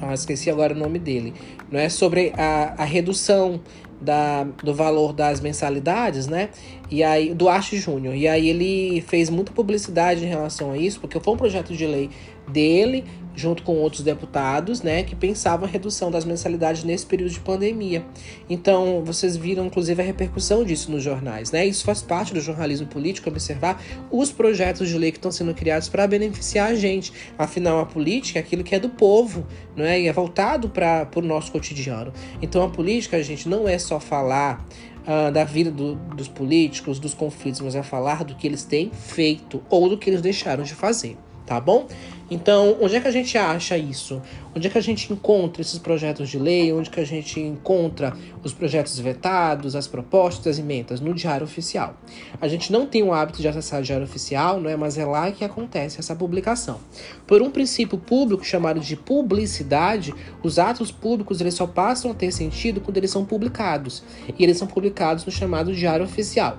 ah, 0.00 0.12
esqueci 0.12 0.50
agora 0.50 0.74
o 0.74 0.76
nome 0.76 0.98
dele, 0.98 1.32
não 1.70 1.80
é 1.80 1.88
sobre 1.88 2.32
a, 2.36 2.74
a 2.76 2.84
redução 2.84 3.62
da, 4.00 4.44
do 4.44 4.74
valor 4.74 5.12
das 5.12 5.40
mensalidades, 5.40 6.26
né? 6.26 6.50
E 6.90 7.02
aí, 7.02 7.34
do 7.34 7.48
Arte 7.48 7.76
Júnior. 7.78 8.14
E 8.14 8.28
aí 8.28 8.48
ele 8.48 9.00
fez 9.02 9.28
muita 9.28 9.52
publicidade 9.52 10.24
em 10.24 10.28
relação 10.28 10.72
a 10.72 10.78
isso, 10.78 11.00
porque 11.00 11.18
foi 11.18 11.34
um 11.34 11.36
projeto 11.36 11.74
de 11.74 11.86
lei 11.86 12.10
dele, 12.48 13.04
junto 13.34 13.62
com 13.62 13.76
outros 13.76 14.02
deputados, 14.02 14.80
né, 14.80 15.02
que 15.02 15.14
pensavam 15.14 15.68
a 15.68 15.70
redução 15.70 16.10
das 16.10 16.24
mensalidades 16.24 16.84
nesse 16.84 17.04
período 17.04 17.32
de 17.32 17.40
pandemia. 17.40 18.04
Então, 18.48 19.02
vocês 19.04 19.36
viram 19.36 19.66
inclusive 19.66 20.00
a 20.00 20.04
repercussão 20.04 20.64
disso 20.64 20.90
nos 20.90 21.02
jornais, 21.02 21.50
né? 21.50 21.66
Isso 21.66 21.84
faz 21.84 22.02
parte 22.02 22.32
do 22.32 22.40
jornalismo 22.40 22.86
político 22.86 23.28
observar 23.28 23.82
os 24.10 24.30
projetos 24.30 24.88
de 24.88 24.96
lei 24.96 25.10
que 25.10 25.18
estão 25.18 25.32
sendo 25.32 25.52
criados 25.54 25.88
para 25.88 26.06
beneficiar 26.06 26.70
a 26.70 26.74
gente. 26.74 27.12
Afinal, 27.36 27.80
a 27.80 27.86
política 27.86 28.38
é 28.38 28.42
aquilo 28.42 28.64
que 28.64 28.74
é 28.74 28.78
do 28.78 28.88
povo, 28.88 29.44
não 29.74 29.84
é? 29.84 30.00
E 30.00 30.08
é 30.08 30.12
voltado 30.12 30.68
para 30.68 31.08
o 31.16 31.20
nosso 31.20 31.52
cotidiano. 31.52 32.12
Então, 32.40 32.62
a 32.62 32.70
política, 32.70 33.16
a 33.16 33.22
gente 33.22 33.48
não 33.48 33.68
é 33.68 33.78
só 33.78 34.00
falar 34.00 34.64
Uh, 35.06 35.30
da 35.30 35.44
vida 35.44 35.70
do, 35.70 35.94
dos 35.94 36.26
políticos, 36.26 36.98
dos 36.98 37.14
conflitos, 37.14 37.60
mas 37.60 37.76
é 37.76 37.82
falar 37.82 38.24
do 38.24 38.34
que 38.34 38.44
eles 38.44 38.64
têm 38.64 38.90
feito 38.90 39.62
ou 39.70 39.88
do 39.88 39.96
que 39.96 40.10
eles 40.10 40.20
deixaram 40.20 40.64
de 40.64 40.74
fazer, 40.74 41.16
tá 41.46 41.60
bom? 41.60 41.86
Então, 42.28 42.76
onde 42.80 42.96
é 42.96 43.00
que 43.00 43.06
a 43.06 43.12
gente 43.12 43.38
acha 43.38 43.78
isso? 43.78 44.20
Onde 44.54 44.66
é 44.66 44.70
que 44.70 44.76
a 44.76 44.82
gente 44.82 45.12
encontra 45.12 45.62
esses 45.62 45.78
projetos 45.78 46.28
de 46.28 46.38
lei? 46.38 46.72
Onde 46.72 46.90
que 46.90 46.98
a 46.98 47.04
gente 47.04 47.38
encontra 47.38 48.16
os 48.42 48.52
projetos 48.52 48.98
vetados, 48.98 49.76
as 49.76 49.86
propostas, 49.86 50.46
as 50.54 50.58
emendas? 50.58 51.00
No 51.00 51.14
Diário 51.14 51.44
Oficial. 51.44 51.94
A 52.40 52.48
gente 52.48 52.72
não 52.72 52.84
tem 52.84 53.04
o 53.04 53.12
hábito 53.12 53.40
de 53.40 53.46
acessar 53.46 53.80
o 53.80 53.84
Diário 53.84 54.04
Oficial, 54.04 54.60
não 54.60 54.68
é? 54.68 54.76
mas 54.76 54.98
é 54.98 55.04
lá 55.04 55.30
que 55.30 55.44
acontece 55.44 56.00
essa 56.00 56.16
publicação. 56.16 56.80
Por 57.28 57.40
um 57.42 57.50
princípio 57.50 57.96
público 57.96 58.44
chamado 58.44 58.80
de 58.80 58.96
publicidade, 58.96 60.12
os 60.42 60.58
atos 60.58 60.90
públicos 60.90 61.40
eles 61.40 61.54
só 61.54 61.66
passam 61.66 62.10
a 62.10 62.14
ter 62.14 62.32
sentido 62.32 62.80
quando 62.80 62.96
eles 62.96 63.10
são 63.10 63.24
publicados. 63.24 64.02
E 64.36 64.42
eles 64.42 64.58
são 64.58 64.66
publicados 64.66 65.24
no 65.24 65.30
chamado 65.30 65.72
Diário 65.72 66.04
Oficial. 66.04 66.58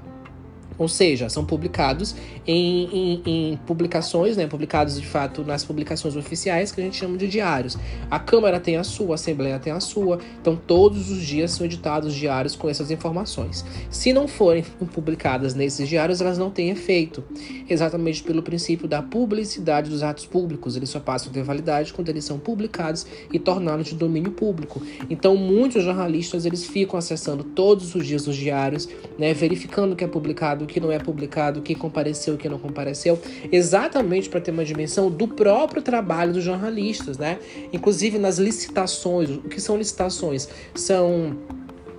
Ou 0.78 0.88
seja, 0.88 1.30
são 1.30 1.46
publicados 1.46 2.16
em, 2.46 2.86
em, 2.86 3.22
em, 3.26 3.58
publicações, 3.66 4.38
né, 4.38 4.48
publicados 4.48 5.00
de 5.00 5.08
fato 5.08 5.44
nas 5.44 5.64
publicações 5.64 6.16
oficiais 6.16 6.72
que 6.72 6.80
a 6.80 6.84
gente 6.84 6.98
chama 6.98 7.18
de 7.18 7.28
diários. 7.28 7.78
A 8.10 8.20
Câmara 8.20 8.60
tem 8.60 8.78
a 8.78 8.84
sua, 8.84 9.14
a 9.14 9.16
Assembleia 9.16 9.60
tem 9.60 9.74
a 9.74 9.80
sua, 9.80 10.20
então 10.40 10.56
todos 10.56 11.10
os 11.10 11.24
dias 11.24 11.52
são 11.52 11.66
editados 11.66 12.14
diários 12.14 12.56
com 12.56 12.70
essas 12.70 12.92
informações. 12.92 13.66
Se 13.90 14.14
não 14.14 14.28
forem 14.28 14.64
publicadas 14.94 15.56
nesses 15.56 15.90
diários, 15.90 16.22
elas 16.22 16.38
não 16.38 16.52
têm 16.52 16.70
efeito, 16.70 17.24
exatamente 17.68 18.22
pelo 18.24 18.44
princípio 18.44 18.88
da 18.88 19.02
publicidade 19.02 19.90
dos 19.90 20.04
atos 20.04 20.26
públicos. 20.26 20.76
Eles 20.76 20.90
só 20.90 21.00
passam 21.00 21.32
a 21.32 21.34
ter 21.34 21.44
validade 21.44 21.94
quando 21.94 22.10
eles 22.10 22.24
são 22.24 22.38
publicados 22.38 23.06
e 23.34 23.40
tornados 23.40 23.88
de 23.88 23.96
domínio 23.96 24.32
público. 24.32 24.82
Então, 25.10 25.36
muitos 25.36 25.84
jornalistas 25.84 26.46
eles 26.46 26.66
ficam 26.66 26.98
acessando 27.00 27.44
todos 27.44 27.96
os 27.96 28.06
dias 28.06 28.28
os 28.28 28.36
diários, 28.36 28.88
né, 29.18 29.34
verificando 29.34 29.96
que 29.96 30.04
é 30.04 30.08
publicado 30.08 30.67
que 30.68 30.80
não 30.80 30.92
é 30.92 31.00
publicado, 31.00 31.62
quem 31.62 31.76
compareceu 31.76 32.38
quem 32.38 32.52
não 32.52 32.60
compareceu, 32.60 33.20
exatamente 33.52 34.30
para 34.30 34.40
ter 34.40 34.52
uma 34.52 34.66
dimensão 34.66 35.10
do 35.10 35.28
próprio 35.28 35.82
trabalho 35.82 36.34
dos 36.34 36.44
jornalistas, 36.44 37.18
né? 37.18 37.40
Inclusive 37.74 38.18
nas 38.18 38.38
licitações, 38.38 39.30
o 39.30 39.42
que 39.44 39.60
são 39.60 39.78
licitações? 39.78 40.48
São 40.76 41.36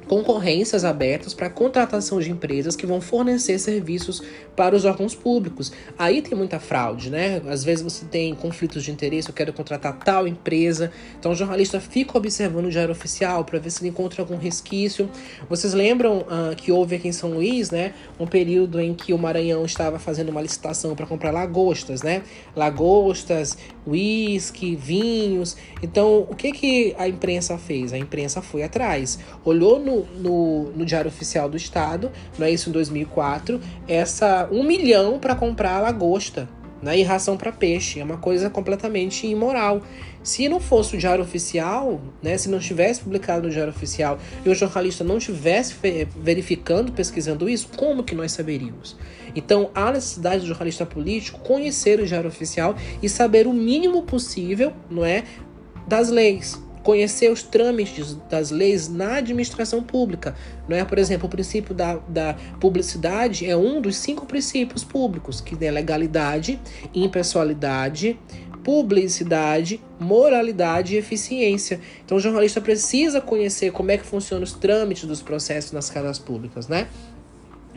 concorrências 0.08 0.84
abertas 0.84 1.34
para 1.34 1.50
contratação 1.50 2.18
de 2.18 2.30
empresas 2.30 2.74
que 2.74 2.86
vão 2.86 3.00
fornecer 3.00 3.58
serviços 3.58 4.22
para 4.56 4.74
os 4.74 4.84
órgãos 4.84 5.14
públicos. 5.14 5.70
Aí 5.98 6.22
tem 6.22 6.36
muita 6.36 6.58
fraude, 6.58 7.10
né? 7.10 7.40
Às 7.46 7.62
vezes 7.62 7.84
você 7.84 8.04
tem 8.06 8.34
conflitos 8.34 8.82
de 8.82 8.90
interesse, 8.90 9.28
eu 9.28 9.34
quero 9.34 9.52
contratar 9.52 9.98
tal 9.98 10.26
empresa. 10.26 10.90
Então 11.18 11.32
o 11.32 11.34
jornalista 11.34 11.78
fica 11.78 12.16
observando 12.16 12.66
o 12.66 12.70
diário 12.70 12.90
oficial 12.90 13.44
para 13.44 13.58
ver 13.58 13.70
se 13.70 13.82
ele 13.82 13.90
encontra 13.90 14.22
algum 14.22 14.36
resquício. 14.36 15.08
Vocês 15.48 15.74
lembram 15.74 16.20
uh, 16.20 16.56
que 16.56 16.72
houve 16.72 16.96
aqui 16.96 17.08
em 17.08 17.12
São 17.12 17.30
Luís, 17.30 17.70
né, 17.70 17.92
um 18.18 18.26
período 18.26 18.80
em 18.80 18.94
que 18.94 19.12
o 19.12 19.18
Maranhão 19.18 19.64
estava 19.64 19.98
fazendo 19.98 20.30
uma 20.30 20.40
licitação 20.40 20.96
para 20.96 21.06
comprar 21.06 21.30
lagostas, 21.30 22.02
né? 22.02 22.22
Lagostas, 22.56 23.58
uísque, 23.86 24.74
vinhos. 24.74 25.56
Então, 25.82 26.26
o 26.28 26.34
que 26.34 26.52
que 26.52 26.94
a 26.98 27.06
imprensa 27.06 27.58
fez? 27.58 27.92
A 27.92 27.98
imprensa 27.98 28.40
foi 28.40 28.62
atrás, 28.62 29.18
olhou 29.44 29.78
no 29.78 29.97
no, 30.16 30.70
no, 30.70 30.84
Diário 30.84 31.08
Oficial 31.08 31.48
do 31.48 31.56
Estado, 31.56 32.10
não 32.38 32.46
é 32.46 32.50
isso, 32.50 32.68
em 32.68 32.72
2004, 32.72 33.60
essa 33.86 34.48
um 34.50 34.62
milhão 34.62 35.18
para 35.18 35.34
comprar 35.34 35.80
lagosta 35.80 36.48
né, 36.82 36.98
e 36.98 37.02
ração 37.02 37.36
para 37.36 37.52
peixe. 37.52 38.00
É 38.00 38.04
uma 38.04 38.18
coisa 38.18 38.48
completamente 38.50 39.26
imoral. 39.26 39.82
Se 40.22 40.48
não 40.48 40.60
fosse 40.60 40.96
o 40.96 40.98
Diário 40.98 41.22
Oficial, 41.22 42.00
né, 42.22 42.36
se 42.36 42.48
não 42.48 42.58
tivesse 42.58 43.00
publicado 43.00 43.46
no 43.46 43.52
Diário 43.52 43.72
Oficial 43.72 44.18
e 44.44 44.48
o 44.48 44.54
jornalista 44.54 45.02
não 45.02 45.18
estivesse 45.18 45.74
verificando, 46.16 46.92
pesquisando 46.92 47.48
isso, 47.48 47.68
como 47.76 48.02
que 48.02 48.14
nós 48.14 48.32
saberíamos? 48.32 48.96
Então, 49.34 49.70
há 49.74 49.90
necessidade 49.92 50.40
do 50.40 50.46
jornalista 50.46 50.84
político 50.84 51.40
conhecer 51.40 52.00
o 52.00 52.06
Diário 52.06 52.28
Oficial 52.28 52.74
e 53.02 53.08
saber 53.08 53.46
o 53.46 53.52
mínimo 53.52 54.02
possível, 54.02 54.72
não 54.90 55.04
é, 55.04 55.24
das 55.86 56.10
leis, 56.10 56.60
conhecer 56.82 57.30
os 57.30 57.42
trâmites 57.42 58.14
das 58.28 58.50
leis 58.50 58.88
na 58.88 59.16
administração 59.16 59.82
pública. 59.82 60.34
Não 60.68 60.76
é? 60.76 60.84
Por 60.84 60.98
exemplo, 60.98 61.26
o 61.26 61.30
princípio 61.30 61.74
da, 61.74 61.96
da 62.08 62.36
publicidade 62.60 63.48
é 63.48 63.56
um 63.56 63.80
dos 63.80 63.96
cinco 63.96 64.26
princípios 64.26 64.84
públicos, 64.84 65.40
que 65.40 65.56
é 65.64 65.70
legalidade, 65.70 66.60
impessoalidade, 66.94 68.18
publicidade, 68.62 69.80
moralidade 69.98 70.94
e 70.94 70.98
eficiência. 70.98 71.80
Então 72.04 72.18
o 72.18 72.20
jornalista 72.20 72.60
precisa 72.60 73.20
conhecer 73.20 73.72
como 73.72 73.90
é 73.90 73.96
que 73.96 74.04
funcionam 74.04 74.44
os 74.44 74.52
trâmites 74.52 75.04
dos 75.04 75.22
processos 75.22 75.72
nas 75.72 75.88
casas 75.88 76.18
públicas, 76.18 76.68
né? 76.68 76.86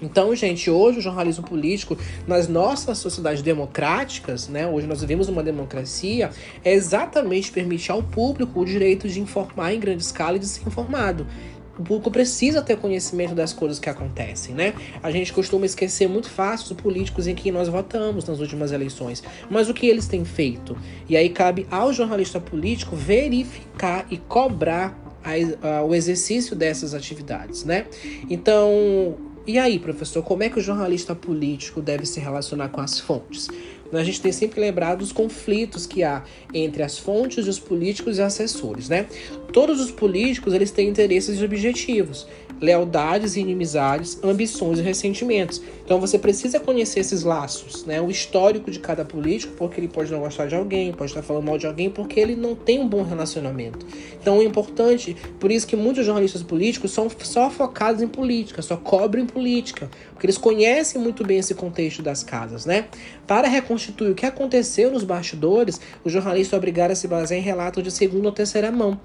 Então, 0.01 0.36
gente, 0.36 0.70
hoje 0.70 0.98
o 0.98 1.01
jornalismo 1.01 1.46
político, 1.46 1.98
nas 2.27 2.48
nossas 2.48 2.98
sociedades 2.98 3.41
democráticas, 3.41 4.48
né, 4.48 4.67
hoje 4.67 4.88
nós 4.88 5.01
vivemos 5.01 5.29
uma 5.29 5.43
democracia, 5.43 6.31
é 6.63 6.74
exatamente 6.74 7.51
permitir 7.51 7.91
ao 7.91 8.01
público 8.01 8.60
o 8.60 8.65
direito 8.65 9.08
de 9.08 9.20
informar 9.20 9.74
em 9.74 9.79
grande 9.79 10.01
escala 10.01 10.38
e 10.38 10.39
de 10.39 10.48
ser 10.48 10.67
informado. 10.67 11.27
O 11.77 11.84
público 11.84 12.12
precisa 12.12 12.62
ter 12.62 12.77
conhecimento 12.77 13.34
das 13.34 13.53
coisas 13.53 13.79
que 13.79 13.89
acontecem, 13.89 14.53
né? 14.53 14.74
A 15.01 15.10
gente 15.10 15.31
costuma 15.31 15.65
esquecer 15.65 16.08
muito 16.08 16.29
fácil 16.29 16.75
os 16.75 16.81
políticos 16.81 17.27
em 17.27 17.34
que 17.34 17.51
nós 17.51 17.70
votamos 17.70 18.25
nas 18.25 18.39
últimas 18.39 18.72
eleições, 18.72 19.24
mas 19.50 19.70
o 19.70 19.74
que 19.74 19.88
eles 19.88 20.08
têm 20.08 20.25
feito? 20.25 20.77
E 21.08 21.15
aí 21.15 21.29
cabe 21.29 21.65
ao 21.72 21.93
jornalista 21.93 22.39
político 22.39 22.96
verificar 22.96 24.05
e 24.12 24.17
cobrar 24.17 24.96
a, 25.24 25.77
a, 25.77 25.84
o 25.84 25.96
exercício 25.96 26.55
dessas 26.55 26.93
atividades, 26.93 27.63
né? 27.63 27.88
Então, 28.29 29.30
e 29.51 29.60
aí, 29.60 29.77
professor, 29.79 30.24
como 30.24 30.43
é 30.43 30.50
que 30.50 30.60
o 30.60 30.62
jornalista 30.62 31.13
político 31.13 31.81
deve 31.81 32.05
se 32.05 32.22
relacionar 32.22 32.70
com 32.70 32.79
as 32.79 33.00
fontes? 33.00 33.50
A 33.91 34.01
gente 34.01 34.22
tem 34.22 34.31
sempre 34.31 34.62
lembrado 34.62 35.00
dos 35.00 35.12
conflitos 35.12 35.86
que 35.86 36.01
há 36.01 36.24
entre 36.53 36.81
as 36.81 36.98
fontes, 36.98 37.46
os 37.46 37.60
políticos 37.60 38.17
e 38.17 38.22
assessores, 38.22 38.88
né? 38.88 39.08
Todos 39.51 39.81
os 39.81 39.91
políticos 39.91 40.53
eles 40.53 40.72
têm 40.72 40.88
interesses 40.88 41.38
e 41.38 41.43
objetivos 41.43 42.25
lealdades 42.62 43.36
e 43.36 43.39
inimizades, 43.39 44.20
ambições 44.24 44.77
e 44.77 44.84
ressentimentos. 44.84 45.62
Então 45.91 46.00
você 46.00 46.17
precisa 46.17 46.57
conhecer 46.57 47.01
esses 47.01 47.24
laços, 47.24 47.83
né? 47.83 48.00
O 48.00 48.10
histórico 48.10 48.71
de 48.71 48.79
cada 48.79 49.03
político, 49.03 49.53
porque 49.57 49.77
ele 49.77 49.89
pode 49.89 50.10
não 50.10 50.21
gostar 50.21 50.48
de 50.48 50.55
alguém, 50.55 50.93
pode 50.93 51.12
estar 51.12 51.21
falando 51.21 51.43
mal 51.43 51.57
de 51.57 51.67
alguém, 51.67 51.89
porque 51.89 52.17
ele 52.17 52.33
não 52.33 52.55
tem 52.55 52.79
um 52.79 52.88
bom 52.88 53.03
relacionamento. 53.03 53.86
Então 54.13 54.39
é 54.39 54.45
importante, 54.45 55.17
por 55.38 55.51
isso 55.51 55.67
que 55.67 55.75
muitos 55.75 56.05
jornalistas 56.05 56.43
políticos 56.43 56.91
são 56.91 57.10
só 57.19 57.50
focados 57.50 58.01
em 58.01 58.07
política, 58.07 58.62
só 58.62 58.77
cobrem 58.77 59.25
política, 59.25 59.91
porque 60.13 60.27
eles 60.27 60.38
conhecem 60.38 61.01
muito 61.01 61.25
bem 61.25 61.39
esse 61.39 61.53
contexto 61.53 62.01
das 62.01 62.24
casas, 62.24 62.65
né? 62.65 62.86
Para 63.27 63.50
reconstituir 63.50 64.12
o 64.12 64.15
que 64.15 64.25
aconteceu 64.25 64.91
nos 64.91 65.03
bastidores, 65.03 65.81
o 66.05 66.10
jornalista 66.10 66.55
é 66.55 66.57
obrigado 66.57 66.91
a 66.91 66.95
se 66.95 67.05
basear 67.05 67.38
em 67.38 67.43
relatos 67.43 67.83
de 67.83 67.91
segunda 67.91 68.29
ou 68.29 68.33
terceira 68.33 68.71
mão. 68.71 68.98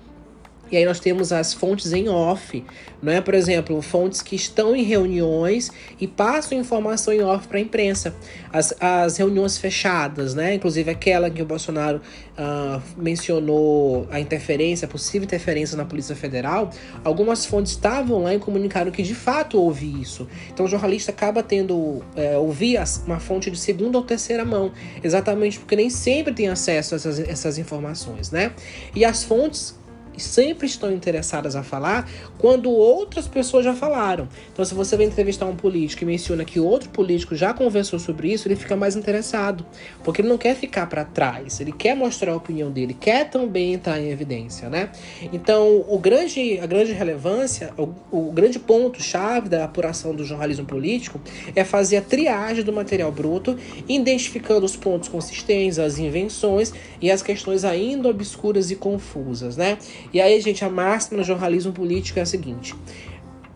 E 0.70 0.76
aí 0.76 0.84
nós 0.84 0.98
temos 0.98 1.32
as 1.32 1.54
fontes 1.54 1.92
em 1.92 2.08
off, 2.08 2.64
não 3.02 3.12
é? 3.12 3.20
Por 3.20 3.34
exemplo, 3.34 3.80
fontes 3.80 4.20
que 4.20 4.34
estão 4.34 4.74
em 4.74 4.82
reuniões 4.82 5.70
e 6.00 6.06
passam 6.06 6.58
informação 6.58 7.12
em 7.12 7.22
off 7.22 7.46
para 7.46 7.58
a 7.58 7.60
imprensa. 7.60 8.14
As, 8.52 8.74
as 8.80 9.16
reuniões 9.16 9.58
fechadas, 9.58 10.34
né? 10.34 10.54
Inclusive 10.54 10.90
aquela 10.90 11.30
que 11.30 11.40
o 11.40 11.46
Bolsonaro 11.46 12.00
uh, 12.36 12.82
mencionou 12.96 14.08
a 14.10 14.18
interferência, 14.18 14.86
a 14.86 14.88
possível 14.88 15.24
interferência 15.24 15.76
na 15.76 15.84
Polícia 15.84 16.16
Federal. 16.16 16.70
Algumas 17.04 17.46
fontes 17.46 17.72
estavam 17.72 18.22
lá 18.22 18.34
e 18.34 18.38
comunicaram 18.38 18.90
que 18.90 19.02
de 19.02 19.14
fato 19.14 19.60
houve 19.60 20.00
isso. 20.00 20.26
Então 20.52 20.66
o 20.66 20.68
jornalista 20.68 21.12
acaba 21.12 21.42
tendo 21.42 22.02
é, 22.16 22.36
ouvir 22.36 22.78
uma 23.06 23.20
fonte 23.20 23.50
de 23.50 23.58
segunda 23.58 23.98
ou 23.98 24.04
terceira 24.04 24.44
mão, 24.44 24.72
exatamente 25.02 25.58
porque 25.58 25.76
nem 25.76 25.88
sempre 25.88 26.34
tem 26.34 26.48
acesso 26.48 26.94
a 26.94 26.96
essas, 26.96 27.18
essas 27.20 27.58
informações, 27.58 28.30
né? 28.30 28.52
E 28.94 29.04
as 29.04 29.22
fontes 29.22 29.74
sempre 30.22 30.66
estão 30.66 30.92
interessadas 30.92 31.56
a 31.56 31.62
falar 31.62 32.08
quando 32.38 32.70
outras 32.70 33.26
pessoas 33.26 33.64
já 33.64 33.74
falaram. 33.74 34.28
Então, 34.52 34.64
se 34.64 34.74
você 34.74 34.96
vai 34.96 35.06
entrevistar 35.06 35.46
um 35.46 35.56
político 35.56 36.04
e 36.04 36.06
menciona 36.06 36.44
que 36.44 36.60
outro 36.60 36.88
político 36.90 37.34
já 37.34 37.52
conversou 37.52 37.98
sobre 37.98 38.32
isso, 38.32 38.48
ele 38.48 38.56
fica 38.56 38.76
mais 38.76 38.96
interessado, 38.96 39.64
porque 40.02 40.20
ele 40.20 40.28
não 40.28 40.38
quer 40.38 40.54
ficar 40.54 40.86
para 40.86 41.04
trás, 41.04 41.60
ele 41.60 41.72
quer 41.72 41.94
mostrar 41.94 42.32
a 42.32 42.36
opinião 42.36 42.70
dele, 42.70 42.94
quer 42.98 43.28
também 43.30 43.74
entrar 43.74 44.00
em 44.00 44.10
evidência, 44.10 44.68
né? 44.68 44.90
Então, 45.32 45.84
o 45.88 45.98
grande, 45.98 46.58
a 46.60 46.66
grande 46.66 46.92
relevância, 46.92 47.72
o, 47.76 47.88
o 48.10 48.32
grande 48.32 48.58
ponto 48.58 49.02
chave 49.02 49.48
da 49.48 49.64
apuração 49.64 50.14
do 50.14 50.24
jornalismo 50.24 50.66
político 50.66 51.20
é 51.54 51.64
fazer 51.64 51.98
a 51.98 52.02
triagem 52.02 52.64
do 52.64 52.72
material 52.72 53.10
bruto, 53.12 53.56
identificando 53.88 54.64
os 54.64 54.76
pontos 54.76 55.08
consistentes, 55.08 55.78
as 55.78 55.98
invenções 55.98 56.72
e 57.00 57.10
as 57.10 57.22
questões 57.22 57.64
ainda 57.64 58.08
obscuras 58.08 58.70
e 58.70 58.76
confusas, 58.76 59.56
né? 59.56 59.78
E 60.12 60.20
aí, 60.20 60.40
gente, 60.40 60.64
a 60.64 60.70
máxima 60.70 61.18
no 61.18 61.24
jornalismo 61.24 61.72
político 61.72 62.18
é 62.18 62.22
a 62.22 62.26
seguinte: 62.26 62.74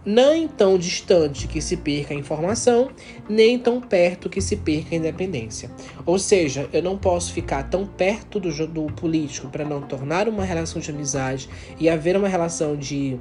nem 0.05 0.49
tão 0.49 0.79
distante 0.79 1.47
que 1.47 1.61
se 1.61 1.77
perca 1.77 2.15
a 2.15 2.17
informação, 2.17 2.91
nem 3.29 3.59
tão 3.59 3.81
perto 3.81 4.31
que 4.31 4.41
se 4.41 4.57
perca 4.57 4.95
a 4.95 4.99
independência. 4.99 5.71
Ou 6.07 6.19
seja, 6.19 6.69
eu 6.73 6.83
não 6.83 6.97
posso 6.97 7.33
ficar 7.33 7.65
tão 7.65 7.87
perto 7.87 8.41
do, 8.41 8.67
do 8.67 8.87
político 8.95 9.49
para 9.49 9.65
não 9.65 9.83
tornar 9.83 10.29
uma 10.29 10.45
relação 10.45 10.81
de 10.81 10.91
amizade 10.91 11.49
e 11.79 11.89
haver 11.89 12.17
uma 12.17 12.29
relação 12.29 12.77
de 12.77 13.19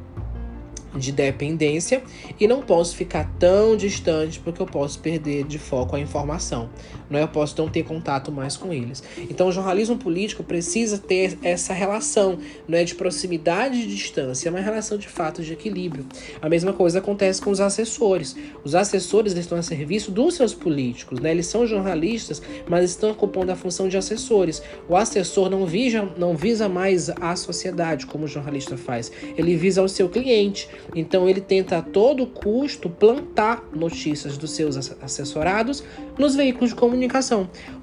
de 0.96 1.12
dependência 1.12 2.02
e 2.40 2.48
não 2.48 2.62
posso 2.62 2.96
ficar 2.96 3.30
tão 3.38 3.78
distante 3.78 4.40
porque 4.40 4.62
eu 4.62 4.66
posso 4.66 5.00
perder 5.00 5.46
de 5.46 5.60
foco 5.60 5.96
a 5.96 6.00
informação, 6.00 6.70
não 7.10 7.20
é? 7.20 7.24
eu 7.24 7.28
posso 7.28 7.56
não 7.58 7.70
ter 7.70 7.84
contato 7.84 8.32
mais 8.32 8.56
com 8.56 8.72
eles. 8.72 9.04
Então 9.30 9.48
o 9.48 9.52
jornalismo 9.52 9.98
político 9.98 10.44
precisa 10.44 10.98
ter 10.98 11.38
essa 11.42 11.74
relação, 11.74 12.38
não 12.68 12.78
é 12.78 12.84
de 12.84 12.96
proximidade 12.96 13.80
e 13.80 13.88
distância, 13.88 14.48
é 14.48 14.52
uma 14.52 14.60
relação 14.60 14.98
de 14.98 15.08
fato 15.08 15.42
de 15.42 15.54
equilíbrio. 15.54 16.06
A 16.42 16.50
mesma 16.50 16.74
coisa 16.74 17.00
acontece 17.00 17.42
com 17.42 17.52
os 17.52 17.60
assessores. 17.60 18.36
Os 18.64 18.76
assessores 18.76 19.34
estão 19.34 19.58
a 19.58 19.62
serviço 19.62 20.12
dos 20.12 20.36
seus 20.36 20.54
políticos, 20.54 21.20
né? 21.20 21.32
Eles 21.32 21.48
são 21.48 21.66
jornalistas, 21.66 22.42
mas 22.68 22.90
estão 22.90 23.12
ocupando 23.12 23.52
a 23.52 23.56
função 23.56 23.88
de 23.88 23.98
assessores. 23.98 24.62
O 24.88 24.96
assessor 24.96 25.50
não 25.50 25.66
visa, 25.66 26.08
não 26.18 26.36
visa 26.36 26.70
mais 26.70 27.10
a 27.10 27.36
sociedade 27.36 28.06
como 28.06 28.26
o 28.26 28.28
jornalista 28.28 28.78
faz, 28.78 29.12
ele 29.38 29.56
visa 29.56 29.82
o 29.82 29.90
seu 29.90 30.10
cliente. 30.10 30.70
Então 30.96 31.28
ele 31.28 31.42
tenta 31.42 31.78
a 31.78 31.82
todo 31.82 32.26
custo 32.26 32.90
plantar 32.90 33.68
notícias 33.74 34.38
dos 34.38 34.52
seus 34.52 34.78
assessorados 35.02 35.84
nos 36.18 36.36
veículos 36.36 36.72
de 36.72 36.76
comunicação. 36.76 36.99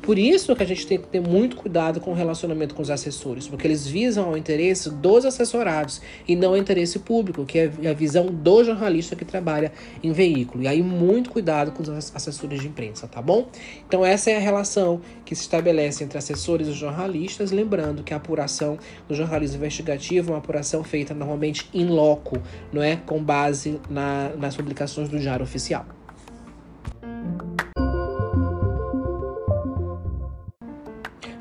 Por 0.02 0.18
isso 0.18 0.55
que 0.55 0.62
a 0.62 0.66
gente 0.66 0.87
tem 0.87 0.98
que 0.98 1.09
ter 1.09 1.20
muito 1.20 1.57
cuidado 1.57 2.00
com 2.00 2.11
o 2.11 2.14
relacionamento 2.14 2.74
com 2.74 2.83
os 2.83 2.90
assessores, 2.90 3.48
porque 3.48 3.66
eles 3.66 3.87
visam 3.87 4.33
o 4.33 4.37
interesse 4.37 4.90
dos 4.90 5.24
assessorados 5.24 6.00
e 6.26 6.37
não 6.37 6.57
interesse 6.57 6.98
público, 6.98 7.44
que 7.44 7.59
é 7.59 7.88
a 7.90 7.92
visão 7.92 8.26
do 8.26 8.64
jornalista 8.64 9.16
que 9.16 9.24
trabalha 9.24 9.72
em 10.02 10.12
veículo. 10.12 10.64
E 10.64 10.68
aí 10.68 10.83
muito 10.83 11.31
cuidado 11.31 11.72
com 11.72 11.83
os 11.83 11.88
assessores 12.14 12.61
de 12.61 12.68
imprensa, 12.68 13.07
tá 13.07 13.20
bom? 13.20 13.48
Então 13.87 14.05
essa 14.05 14.31
é 14.31 14.37
a 14.37 14.40
relação 14.40 15.00
que 15.24 15.35
se 15.35 15.42
estabelece 15.42 16.05
entre 16.05 16.18
assessores 16.18 16.68
e 16.68 16.72
jornalistas, 16.72 17.50
lembrando 17.50 18.02
que 18.02 18.14
a 18.14 18.16
apuração 18.16 18.79
do 19.09 19.14
jornalismo 19.14 19.57
investigativo 19.57 20.31
é 20.31 20.33
uma 20.35 20.38
apuração 20.38 20.85
feita 20.85 21.14
normalmente 21.14 21.68
em 21.72 21.87
loco, 21.87 22.40
não 22.72 22.83
é 22.83 22.96
com 22.96 23.22
base 23.22 23.81
na, 23.88 24.31
nas 24.37 24.57
publicações 24.57 25.09
do 25.09 25.18
Diário 25.18 25.44
Oficial. 25.44 25.95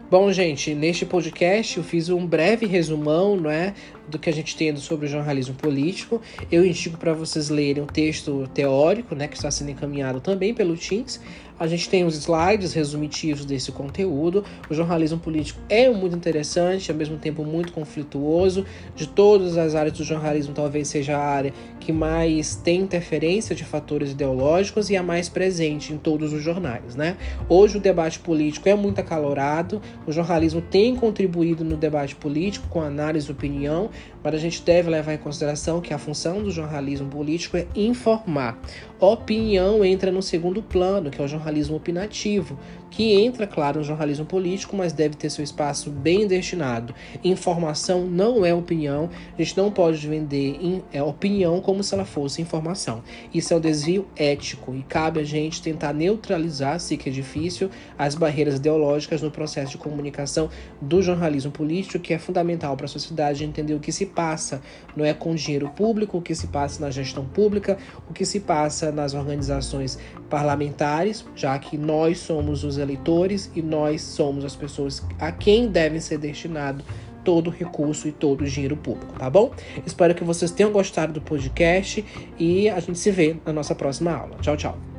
Bom, 0.09 0.31
gente, 0.31 0.75
neste 0.75 1.03
podcast 1.03 1.77
eu 1.77 1.83
fiz 1.83 2.09
um 2.09 2.27
breve 2.27 2.67
resumão, 2.67 3.35
não 3.35 3.49
é, 3.49 3.73
do 4.07 4.19
que 4.19 4.29
a 4.29 4.33
gente 4.33 4.55
tem 4.55 4.75
sobre 4.77 5.07
o 5.07 5.09
jornalismo 5.09 5.55
político. 5.55 6.21
Eu 6.51 6.63
indico 6.63 6.95
para 6.95 7.11
vocês 7.11 7.49
lerem 7.49 7.81
o 7.81 7.87
texto 7.87 8.47
teórico, 8.53 9.15
né, 9.15 9.27
que 9.27 9.35
está 9.35 9.49
sendo 9.49 9.71
encaminhado 9.71 10.21
também 10.21 10.53
pelo 10.53 10.77
Teams. 10.77 11.19
A 11.57 11.67
gente 11.67 11.89
tem 11.89 12.03
os 12.03 12.17
slides 12.17 12.73
resumitivos 12.73 13.45
desse 13.45 13.71
conteúdo. 13.71 14.43
O 14.69 14.73
jornalismo 14.73 15.17
político 15.17 15.59
é 15.69 15.89
muito 15.89 16.15
interessante, 16.15 16.91
ao 16.91 16.97
mesmo 16.97 17.17
tempo 17.17 17.45
muito 17.45 17.71
conflituoso. 17.71 18.65
De 18.93 19.07
todas 19.07 19.57
as 19.57 19.73
áreas 19.73 19.97
do 19.97 20.03
jornalismo, 20.03 20.53
talvez 20.53 20.89
seja 20.89 21.17
a 21.17 21.23
área 21.23 21.53
que 21.79 21.93
mais 21.93 22.55
tem 22.55 22.81
interferência 22.81 23.55
de 23.55 23.63
fatores 23.63 24.11
ideológicos 24.11 24.89
e 24.89 24.97
a 24.97 25.03
mais 25.03 25.29
presente 25.29 25.93
em 25.93 25.97
todos 25.97 26.33
os 26.33 26.43
jornais, 26.43 26.95
né? 26.95 27.15
Hoje 27.47 27.77
o 27.77 27.79
debate 27.79 28.19
político 28.19 28.67
é 28.67 28.75
muito 28.75 28.99
acalorado. 28.99 29.81
O 30.05 30.11
jornalismo 30.11 30.61
tem 30.61 30.93
contribuído 30.95 31.63
no 31.63 31.77
debate 31.77 32.15
político 32.15 32.67
com 32.67 32.81
análise 32.81 33.29
e 33.29 33.31
opinião, 33.31 33.89
mas 34.21 34.33
a 34.33 34.37
gente 34.37 34.61
deve 34.61 34.89
levar 34.89 35.13
em 35.13 35.17
consideração 35.17 35.79
que 35.79 35.93
a 35.93 35.97
função 35.97 36.43
do 36.43 36.51
jornalismo 36.51 37.07
político 37.07 37.55
é 37.55 37.65
informar. 37.75 38.59
Opinião 38.99 39.85
entra 39.85 40.11
no 40.11 40.21
segundo 40.21 40.63
plano, 40.63 41.11
que 41.11 41.21
é 41.21 41.23
o 41.23 41.27
jornalismo 41.27 41.44
opinativo, 41.75 42.57
que 42.95 43.11
entra, 43.11 43.45
claro, 43.45 43.79
no 43.79 43.83
jornalismo 43.83 44.25
político, 44.25 44.73
mas 44.73 44.93
deve 44.93 45.17
ter 45.17 45.29
seu 45.29 45.43
espaço 45.43 45.89
bem 45.89 46.25
destinado. 46.25 46.95
Informação 47.25 48.05
não 48.05 48.45
é 48.45 48.53
opinião, 48.53 49.09
a 49.37 49.41
gente 49.41 49.57
não 49.57 49.69
pode 49.69 50.07
vender 50.07 50.81
é, 50.93 51.03
opinião 51.03 51.59
como 51.59 51.83
se 51.83 51.93
ela 51.93 52.05
fosse 52.05 52.41
informação. 52.41 53.03
Isso 53.33 53.53
é 53.53 53.57
um 53.57 53.59
desvio 53.59 54.07
ético 54.15 54.73
e 54.73 54.81
cabe 54.81 55.19
a 55.19 55.25
gente 55.25 55.61
tentar 55.61 55.91
neutralizar, 55.93 56.79
se 56.79 56.95
que 56.95 57.09
é 57.09 57.11
difícil, 57.11 57.69
as 57.97 58.15
barreiras 58.15 58.55
ideológicas 58.55 59.21
no 59.21 59.29
processo 59.29 59.73
de 59.73 59.77
comunicação 59.77 60.49
do 60.81 61.01
jornalismo 61.01 61.51
político, 61.51 61.99
que 61.99 62.13
é 62.13 62.17
fundamental 62.17 62.77
para 62.77 62.85
a 62.85 62.89
sociedade 62.89 63.43
entender 63.43 63.73
o 63.73 63.79
que 63.81 63.91
se 63.91 64.05
passa, 64.05 64.61
não 64.95 65.03
é 65.03 65.13
com 65.13 65.35
dinheiro 65.35 65.67
público, 65.67 66.19
o 66.19 66.21
que 66.21 66.33
se 66.33 66.47
passa 66.47 66.79
na 66.79 66.89
gestão 66.89 67.25
pública, 67.25 67.77
o 68.09 68.13
que 68.13 68.25
se 68.25 68.39
passa 68.39 68.89
nas 68.89 69.13
organizações 69.13 69.99
parlamentares, 70.29 71.25
já 71.35 71.59
que 71.59 71.77
nós 71.77 72.19
somos 72.19 72.63
os 72.63 72.84
eleitores 72.85 73.51
e 73.55 73.61
nós 73.61 74.01
somos 74.01 74.45
as 74.45 74.55
pessoas 74.55 75.03
a 75.19 75.31
quem 75.31 75.67
devem 75.67 75.99
ser 75.99 76.17
destinado 76.17 76.83
todo 77.23 77.47
o 77.47 77.49
recurso 77.49 78.07
e 78.07 78.11
todo 78.11 78.41
o 78.41 78.45
dinheiro 78.45 78.77
público, 78.77 79.13
tá 79.17 79.29
bom? 79.29 79.51
Espero 79.85 80.13
que 80.13 80.23
vocês 80.23 80.51
tenham 80.51 80.71
gostado 80.71 81.11
do 81.11 81.21
podcast 81.21 82.05
e 82.39 82.69
a 82.69 82.79
gente 82.79 82.99
se 82.99 83.11
vê 83.11 83.35
na 83.43 83.51
nossa 83.51 83.73
próxima 83.73 84.11
aula. 84.11 84.37
Tchau, 84.41 84.55
tchau. 84.55 84.94